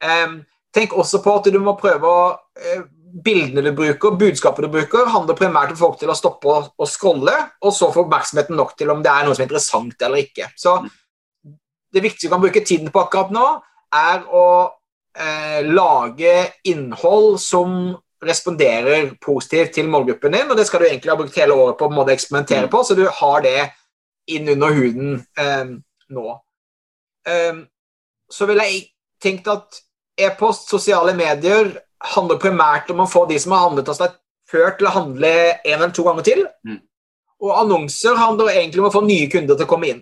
Um, 0.00 0.40
tenk 0.74 0.94
også 0.96 1.20
på 1.22 1.36
at 1.38 1.50
du 1.52 1.60
må 1.62 1.76
prøve 1.78 2.08
å 2.08 2.24
uh, 2.32 2.88
Bildene 3.10 3.64
du 3.64 3.72
bruker, 3.74 4.14
budskapet 4.14 4.62
du 4.62 4.70
bruker, 4.70 5.08
handler 5.10 5.34
primært 5.34 5.72
om 5.74 5.78
folk 5.80 5.96
til 5.98 6.12
å 6.12 6.14
stoppe 6.14 6.46
og, 6.46 6.68
og 6.78 6.86
scrolle, 6.86 7.32
og 7.58 7.72
så 7.74 7.88
få 7.90 8.04
oppmerksomheten 8.04 8.54
nok 8.54 8.76
til 8.78 8.92
om 8.92 9.00
det 9.02 9.10
er 9.10 9.26
noe 9.26 9.34
som 9.34 9.42
er 9.42 9.48
interessant 9.48 10.04
eller 10.06 10.22
ikke. 10.22 10.46
Så 10.54 10.76
det 11.90 12.04
viktigste 12.04 12.28
du 12.28 12.34
kan 12.36 12.44
bruke 12.44 12.62
tiden 12.62 12.92
på 12.94 13.02
akkurat 13.02 13.32
nå, 13.34 13.46
er 13.98 14.22
å 14.30 14.44
eh, 15.18 15.66
lage 15.66 16.34
innhold 16.70 17.40
som 17.42 17.96
responderer 18.24 19.14
positivt 19.22 19.74
til 19.74 19.88
målgruppen 19.88 20.34
din, 20.34 20.50
og 20.50 20.58
det 20.58 20.66
skal 20.68 20.82
du 20.82 20.88
egentlig 20.88 21.12
ha 21.12 21.18
brukt 21.18 21.38
hele 21.40 21.56
året 21.56 21.78
på 21.80 21.88
å 21.88 22.06
eksperimentere 22.12 22.68
på, 22.72 22.82
så 22.84 22.96
du 22.98 23.06
har 23.20 23.44
det 23.44 23.58
inn 24.30 24.48
under 24.52 24.74
huden 24.76 25.14
eh, 25.40 25.70
nå. 26.14 26.26
Eh, 27.28 27.62
så 28.30 28.48
vil 28.50 28.60
jeg 28.62 28.82
tenkt 29.22 29.48
at 29.50 29.80
e-post, 30.20 30.68
sosiale 30.70 31.14
medier, 31.16 31.72
handler 32.14 32.40
primært 32.40 32.92
om 32.92 33.02
å 33.04 33.08
få 33.10 33.26
de 33.28 33.38
som 33.40 33.52
har 33.56 33.66
handlet 33.66 33.88
av 33.92 33.96
seg 33.98 34.14
før, 34.50 34.70
til 34.76 34.88
å 34.88 34.94
handle 34.94 35.32
en 35.50 35.74
eller 35.74 35.92
to 35.96 36.04
ganger 36.06 36.26
til. 36.26 36.44
Mm. 36.66 36.78
Og 37.40 37.56
annonser 37.56 38.16
handler 38.20 38.52
egentlig 38.52 38.82
om 38.82 38.88
å 38.90 38.94
få 38.94 39.04
nye 39.06 39.28
kunder 39.32 39.56
til 39.56 39.68
å 39.68 39.70
komme 39.70 39.90
inn. 39.94 40.00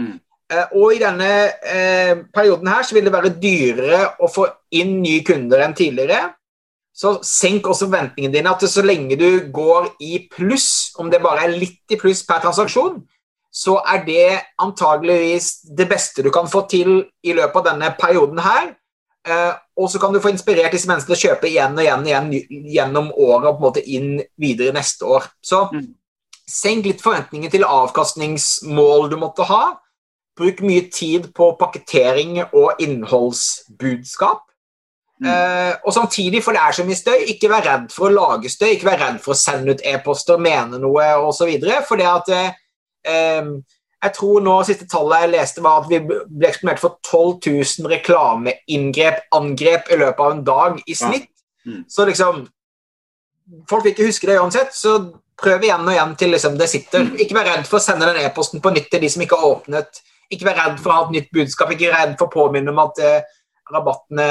Mm. 0.00 0.18
Eh, 0.50 0.74
og 0.74 0.96
i 0.96 1.00
denne 1.00 1.30
eh, 1.62 2.12
perioden 2.34 2.70
her 2.72 2.86
så 2.86 2.96
vil 2.96 3.06
det 3.06 3.14
være 3.14 3.34
dyrere 3.40 4.02
å 4.20 4.30
få 4.30 4.48
inn 4.80 4.98
nye 5.04 5.24
kunder 5.26 5.64
enn 5.64 5.76
tidligere. 5.76 6.30
Så 7.00 7.14
senk 7.24 7.64
også 7.64 7.86
forventningene 7.88 8.34
dine. 8.34 8.52
At 8.52 8.64
så 8.68 8.84
lenge 8.84 9.16
du 9.16 9.46
går 9.52 9.94
i 10.04 10.26
pluss, 10.32 10.92
om 11.00 11.08
det 11.12 11.22
bare 11.24 11.46
er 11.46 11.56
litt 11.56 11.94
i 11.94 11.98
pluss 12.00 12.20
per 12.28 12.42
transaksjon, 12.44 13.00
så 13.50 13.78
er 13.88 14.04
det 14.06 14.26
antageligvis 14.62 15.72
det 15.76 15.88
beste 15.90 16.22
du 16.22 16.30
kan 16.34 16.48
få 16.50 16.66
til 16.70 17.00
i 17.26 17.32
løpet 17.34 17.56
av 17.62 17.72
denne 17.72 17.88
perioden 17.98 18.42
her. 18.44 18.74
Eh, 19.28 19.54
og 19.76 19.88
så 19.90 20.00
kan 20.00 20.12
du 20.12 20.20
få 20.20 20.32
inspirert 20.32 20.72
disse 20.72 20.88
menneskene 20.88 21.16
til 21.16 21.18
å 21.18 21.30
kjøpe 21.30 21.48
igjen 21.48 21.74
og 21.76 21.82
igjen, 21.84 22.06
igjen 22.06 22.68
gjennom 22.76 23.10
året 23.16 23.48
og 23.48 23.56
på 23.56 23.58
en 23.58 23.66
måte 23.66 23.84
inn 23.84 24.12
videre 24.40 24.76
neste 24.76 25.08
år. 25.08 25.26
Så 25.44 25.64
mm. 25.72 25.82
senk 26.48 26.88
litt 26.88 27.04
forventninger 27.04 27.52
til 27.52 27.66
avkastningsmål 27.68 29.10
du 29.10 29.18
måtte 29.20 29.48
ha. 29.48 29.64
Bruk 30.38 30.62
mye 30.64 30.86
tid 30.92 31.32
på 31.36 31.50
pakketering 31.60 32.38
og 32.46 32.80
innholdsbudskap. 32.80 34.46
Mm. 35.20 35.28
Uh, 35.28 35.74
og 35.84 35.92
samtidig, 35.92 36.40
for 36.44 36.56
det 36.56 36.62
er 36.64 36.72
så 36.72 36.84
mye 36.88 36.96
støy, 36.96 37.18
ikke 37.34 37.50
vær 37.52 37.66
redd 37.66 37.90
for 37.92 38.08
å 38.08 38.14
lage 38.14 38.48
støy, 38.48 38.70
ikke 38.74 38.88
vær 38.88 39.02
redd 39.02 39.18
for 39.20 39.34
å 39.34 39.40
sende 39.40 39.74
ut 39.76 39.84
e-poster, 39.84 40.40
mene 40.40 40.80
noe 40.80 41.10
osv. 41.28 41.50
For 41.88 42.00
det 42.00 42.08
at 42.08 42.32
uh, 42.32 43.50
Jeg 44.00 44.14
tror 44.16 44.40
nå 44.40 44.54
siste 44.64 44.86
tallet 44.88 45.26
jeg 45.26 45.32
leste, 45.34 45.64
var 45.64 45.82
at 45.82 45.90
vi 45.90 45.98
ble 46.00 46.48
eksponert 46.48 46.80
for 46.80 46.96
12 47.04 47.50
000 47.82 47.90
reklameinngrep, 47.92 49.26
angrep, 49.36 49.90
i 49.92 49.98
løpet 50.00 50.24
av 50.24 50.36
en 50.36 50.44
dag 50.46 50.78
i 50.86 50.96
snitt. 50.96 51.28
Ja. 51.66 51.74
Mm. 51.74 51.84
Så 51.88 52.08
liksom 52.08 52.46
Folk 53.68 53.82
vil 53.82 53.90
ikke 53.90 54.06
huske 54.06 54.28
det 54.28 54.36
uansett, 54.38 54.70
så 54.70 54.92
prøv 55.40 55.64
igjen 55.66 55.82
og 55.82 55.90
igjen 55.90 56.12
til 56.16 56.30
liksom, 56.30 56.54
det 56.56 56.68
sitter. 56.70 57.02
Mm. 57.02 57.16
Ikke 57.24 57.34
vær 57.34 57.48
redd 57.48 57.64
for 57.66 57.80
å 57.80 57.82
sende 57.82 58.06
den 58.06 58.20
e-posten 58.22 58.62
på 58.62 58.70
nytt 58.70 58.86
til 58.92 59.02
de 59.02 59.08
som 59.10 59.24
ikke 59.24 59.36
har 59.40 59.56
åpnet 59.56 59.98
ikke 60.30 60.46
vær 60.46 60.58
redd 60.60 60.80
for 60.80 60.92
å 60.92 60.96
ha 60.96 61.06
et 61.06 61.14
nytt 61.16 61.30
budskap, 61.34 61.72
ikke 61.74 61.90
vær 61.90 62.04
redd 62.04 62.16
for 62.18 62.28
å 62.28 62.34
påminne 62.34 62.72
om 62.72 62.80
at 62.84 63.02
eh, 63.02 63.36
rabattene 63.72 64.30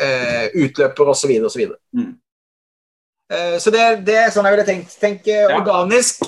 eh, 0.00 0.48
utløper 0.58 1.12
osv. 1.14 1.34
osv. 1.48 1.64
Mm. 1.96 2.12
Eh, 3.32 3.56
så 3.60 3.70
det, 3.70 3.84
det, 4.08 4.16
er 4.16 4.30
sånn 4.32 4.48
jeg 4.48 4.56
ville 4.56 4.68
tenkt. 4.68 4.94
Tenk 5.00 5.26
eh, 5.28 5.44
ja. 5.46 5.58
organisk. 5.58 6.24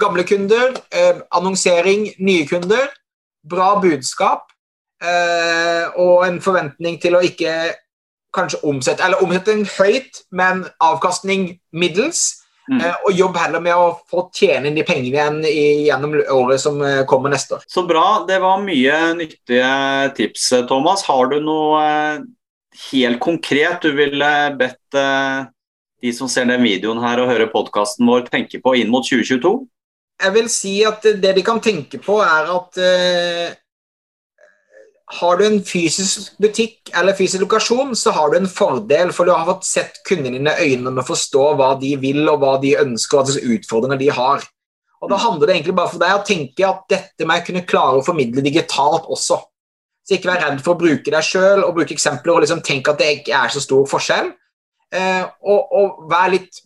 Gamle 0.00 0.26
kunder, 0.28 0.74
eh, 0.90 1.20
annonsering, 1.36 2.08
nye 2.18 2.48
kunder. 2.50 2.90
Bra 3.46 3.74
budskap. 3.82 4.50
Eh, 5.00 5.86
og 5.96 6.26
en 6.26 6.42
forventning 6.44 6.98
til 7.00 7.16
å 7.16 7.22
ikke 7.24 7.54
kanskje 8.36 8.58
omsette 8.68 9.00
Eller 9.02 9.22
omsetning 9.24 9.64
høyt, 9.78 10.20
men 10.30 10.66
avkastning 10.82 11.54
middels. 11.72 12.39
Mm. 12.70 12.80
Eh, 12.86 12.98
og 13.04 13.16
jobb 13.18 13.38
heller 13.40 13.62
med 13.64 13.74
å 13.74 13.86
få 14.10 14.28
tjene 14.34 14.70
inn 14.70 14.76
de 14.78 14.84
pengene 14.86 15.10
igjen 15.10 15.38
i, 15.48 15.62
gjennom 15.88 16.14
året 16.36 16.62
som 16.62 16.78
eh, 16.86 17.02
kommer 17.10 17.32
neste 17.32 17.56
år. 17.58 17.64
Så 17.66 17.82
bra. 17.88 18.22
Det 18.28 18.38
var 18.42 18.62
mye 18.62 18.98
nyttige 19.18 19.70
tips, 20.18 20.52
Thomas. 20.70 21.02
Har 21.08 21.32
du 21.32 21.40
noe 21.42 21.80
eh, 21.82 22.20
helt 22.92 23.18
konkret 23.22 23.82
du 23.82 23.90
ville 23.96 24.30
bedt 24.60 25.00
de 26.00 26.12
som 26.16 26.30
ser 26.30 26.46
den 26.48 26.62
videoen 26.64 27.02
her 27.02 27.20
og 27.20 27.28
hører 27.28 27.50
podkasten 27.52 28.06
vår, 28.08 28.28
tenke 28.30 28.62
på 28.62 28.76
inn 28.78 28.92
mot 28.92 29.04
2022? 29.04 29.50
Jeg 30.20 30.36
vil 30.36 30.48
si 30.52 30.72
at 30.86 31.04
det 31.20 31.34
de 31.36 31.42
kan 31.44 31.60
tenke 31.64 31.98
på, 32.00 32.20
er 32.22 32.48
at 32.54 32.78
har 35.10 35.38
du 35.38 35.44
en 35.46 35.58
fysisk 35.66 36.36
butikk 36.42 36.92
eller 36.96 37.16
fysisk 37.18 37.42
lokasjon, 37.42 37.96
så 37.98 38.12
har 38.14 38.30
du 38.30 38.38
en 38.38 38.48
fordel, 38.50 39.10
for 39.14 39.26
du 39.26 39.32
har 39.34 39.48
fått 39.48 39.66
sett 39.66 39.98
kundene 40.06 40.38
dine 40.38 40.54
i 40.54 40.74
øynene 40.74 41.02
å 41.02 41.06
forstå 41.06 41.46
hva 41.58 41.72
de 41.80 41.96
vil, 41.98 42.22
og 42.30 42.38
hva 42.44 42.54
de 42.62 42.76
ønsker, 42.78 43.18
og 43.18 43.26
hva 43.26 43.34
slags 43.34 43.54
utfordringer 43.56 44.00
de 44.00 44.10
har. 44.14 44.46
Og 45.00 45.10
Da 45.10 45.16
handler 45.16 45.48
det 45.48 45.56
egentlig 45.56 45.76
bare 45.78 45.90
for 45.90 46.02
deg 46.02 46.14
å 46.14 46.26
tenke 46.26 46.66
at 46.68 46.84
dette 46.92 47.26
må 47.26 47.38
jeg 47.38 47.46
kunne 47.48 47.66
klare 47.66 47.98
å 47.98 48.04
formidle 48.04 48.44
digitalt 48.44 49.08
også. 49.08 49.40
Så 50.06 50.16
ikke 50.16 50.30
vær 50.30 50.44
redd 50.44 50.60
for 50.64 50.74
å 50.74 50.80
bruke 50.80 51.10
deg 51.10 51.24
sjøl 51.24 51.64
og 51.64 51.74
bruke 51.76 51.94
eksempler 51.96 52.34
og 52.34 52.44
liksom 52.44 52.62
tenke 52.66 52.92
at 52.92 53.00
det 53.00 53.10
ikke 53.18 53.34
er 53.36 53.52
så 53.54 53.62
stor 53.64 53.88
forskjell. 53.90 54.30
Eh, 54.90 55.22
og, 55.46 55.74
og 55.78 56.06
vær 56.10 56.32
litt 56.32 56.58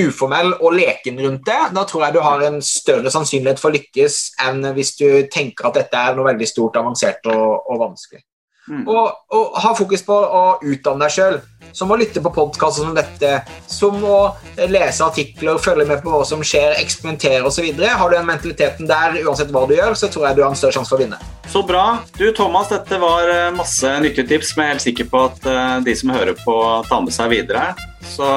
uformell 0.00 0.54
og 0.54 0.72
leken 0.72 1.20
rundt 1.20 1.44
det. 1.48 1.60
Da 1.76 1.84
tror 1.88 2.06
jeg 2.06 2.16
du 2.16 2.22
har 2.24 2.44
en 2.46 2.60
større 2.64 3.12
sannsynlighet 3.12 3.60
for 3.60 3.68
å 3.68 3.76
lykkes 3.76 4.18
enn 4.46 4.64
hvis 4.72 4.94
du 4.96 5.06
tenker 5.32 5.68
at 5.68 5.80
dette 5.82 6.00
er 6.00 6.16
noe 6.16 6.30
veldig 6.30 6.48
stort, 6.48 6.80
avansert 6.80 7.28
og, 7.28 7.68
og 7.68 7.82
vanskelig. 7.84 8.24
Mm. 8.70 8.84
Og, 8.86 9.08
og, 9.34 9.56
ha 9.58 9.72
fokus 9.74 10.04
på 10.06 10.14
å 10.14 10.42
utdanne 10.62 11.06
deg 11.06 11.16
sjøl. 11.16 11.40
Som 11.72 11.90
å 11.94 11.96
lytte 11.96 12.20
på 12.20 12.30
podkaster 12.34 12.84
som 12.84 12.92
dette, 12.94 13.30
som 13.70 13.96
å 14.04 14.34
lese 14.68 15.06
artikler, 15.06 15.56
følge 15.62 15.86
med 15.88 16.02
på 16.04 16.12
hva 16.12 16.20
som 16.28 16.42
skjer, 16.44 16.76
eksperimentere 16.82 17.46
osv. 17.48 17.70
Har 17.80 18.12
du 18.12 18.16
den 18.18 18.28
mentaliteten 18.28 18.90
der, 18.90 19.16
uansett 19.24 19.54
hva 19.54 19.64
du 19.66 19.72
gjør, 19.78 19.96
så 19.96 20.10
tror 20.12 20.28
jeg 20.28 20.36
du 20.36 20.42
har 20.44 20.52
en 20.52 20.58
større 20.58 20.76
sjanse 20.76 20.92
for 20.92 21.00
å 21.00 21.06
vinne. 21.06 21.20
Så 21.48 21.64
bra. 21.66 21.86
Du 22.18 22.26
Thomas, 22.36 22.68
dette 22.72 23.00
var 23.00 23.28
eh, 23.32 23.48
masse 23.56 23.88
nyttige 24.04 24.28
tips, 24.34 24.52
men 24.56 24.68
jeg 24.68 24.68
er 24.68 24.76
helt 24.76 24.86
sikker 24.88 25.08
på 25.12 25.24
at 25.30 25.48
eh, 25.48 25.78
de 25.88 25.96
som 25.98 26.12
hører 26.12 26.36
på, 26.44 26.58
tar 26.90 27.02
med 27.06 27.16
seg 27.16 27.32
videre. 27.32 27.72
Så 28.12 28.28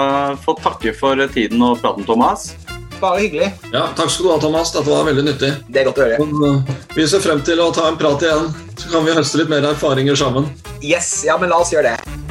få 0.46 0.56
takke 0.62 0.96
for 0.96 1.20
tiden 1.36 1.64
og 1.66 1.82
praten, 1.84 2.08
Thomas. 2.08 2.54
Bare 3.02 3.20
hyggelig. 3.20 3.52
Ja, 3.74 3.88
Takk 3.96 4.12
skal 4.12 4.26
du 4.26 4.32
ha, 4.32 4.38
Thomas. 4.40 4.72
Dette 4.76 4.90
var 4.90 5.08
veldig 5.08 5.26
nyttig. 5.28 5.52
Det 5.68 5.82
er 5.82 5.90
godt 5.90 6.00
å 6.00 6.06
høre. 6.08 6.20
Men, 6.24 6.62
uh, 6.66 6.76
vi 6.96 7.08
ser 7.12 7.24
frem 7.24 7.44
til 7.46 7.62
å 7.64 7.72
ta 7.76 7.90
en 7.92 8.00
prat 8.00 8.24
igjen, 8.24 8.52
så 8.80 8.94
kan 8.94 9.08
vi 9.08 9.18
høste 9.18 9.42
litt 9.42 9.52
mer 9.52 9.68
erfaringer 9.74 10.20
sammen. 10.20 10.48
Yes, 10.82 11.18
ja, 11.28 11.38
men 11.42 11.52
la 11.52 11.60
oss 11.64 11.74
gjøre 11.76 11.96
det. 11.96 12.25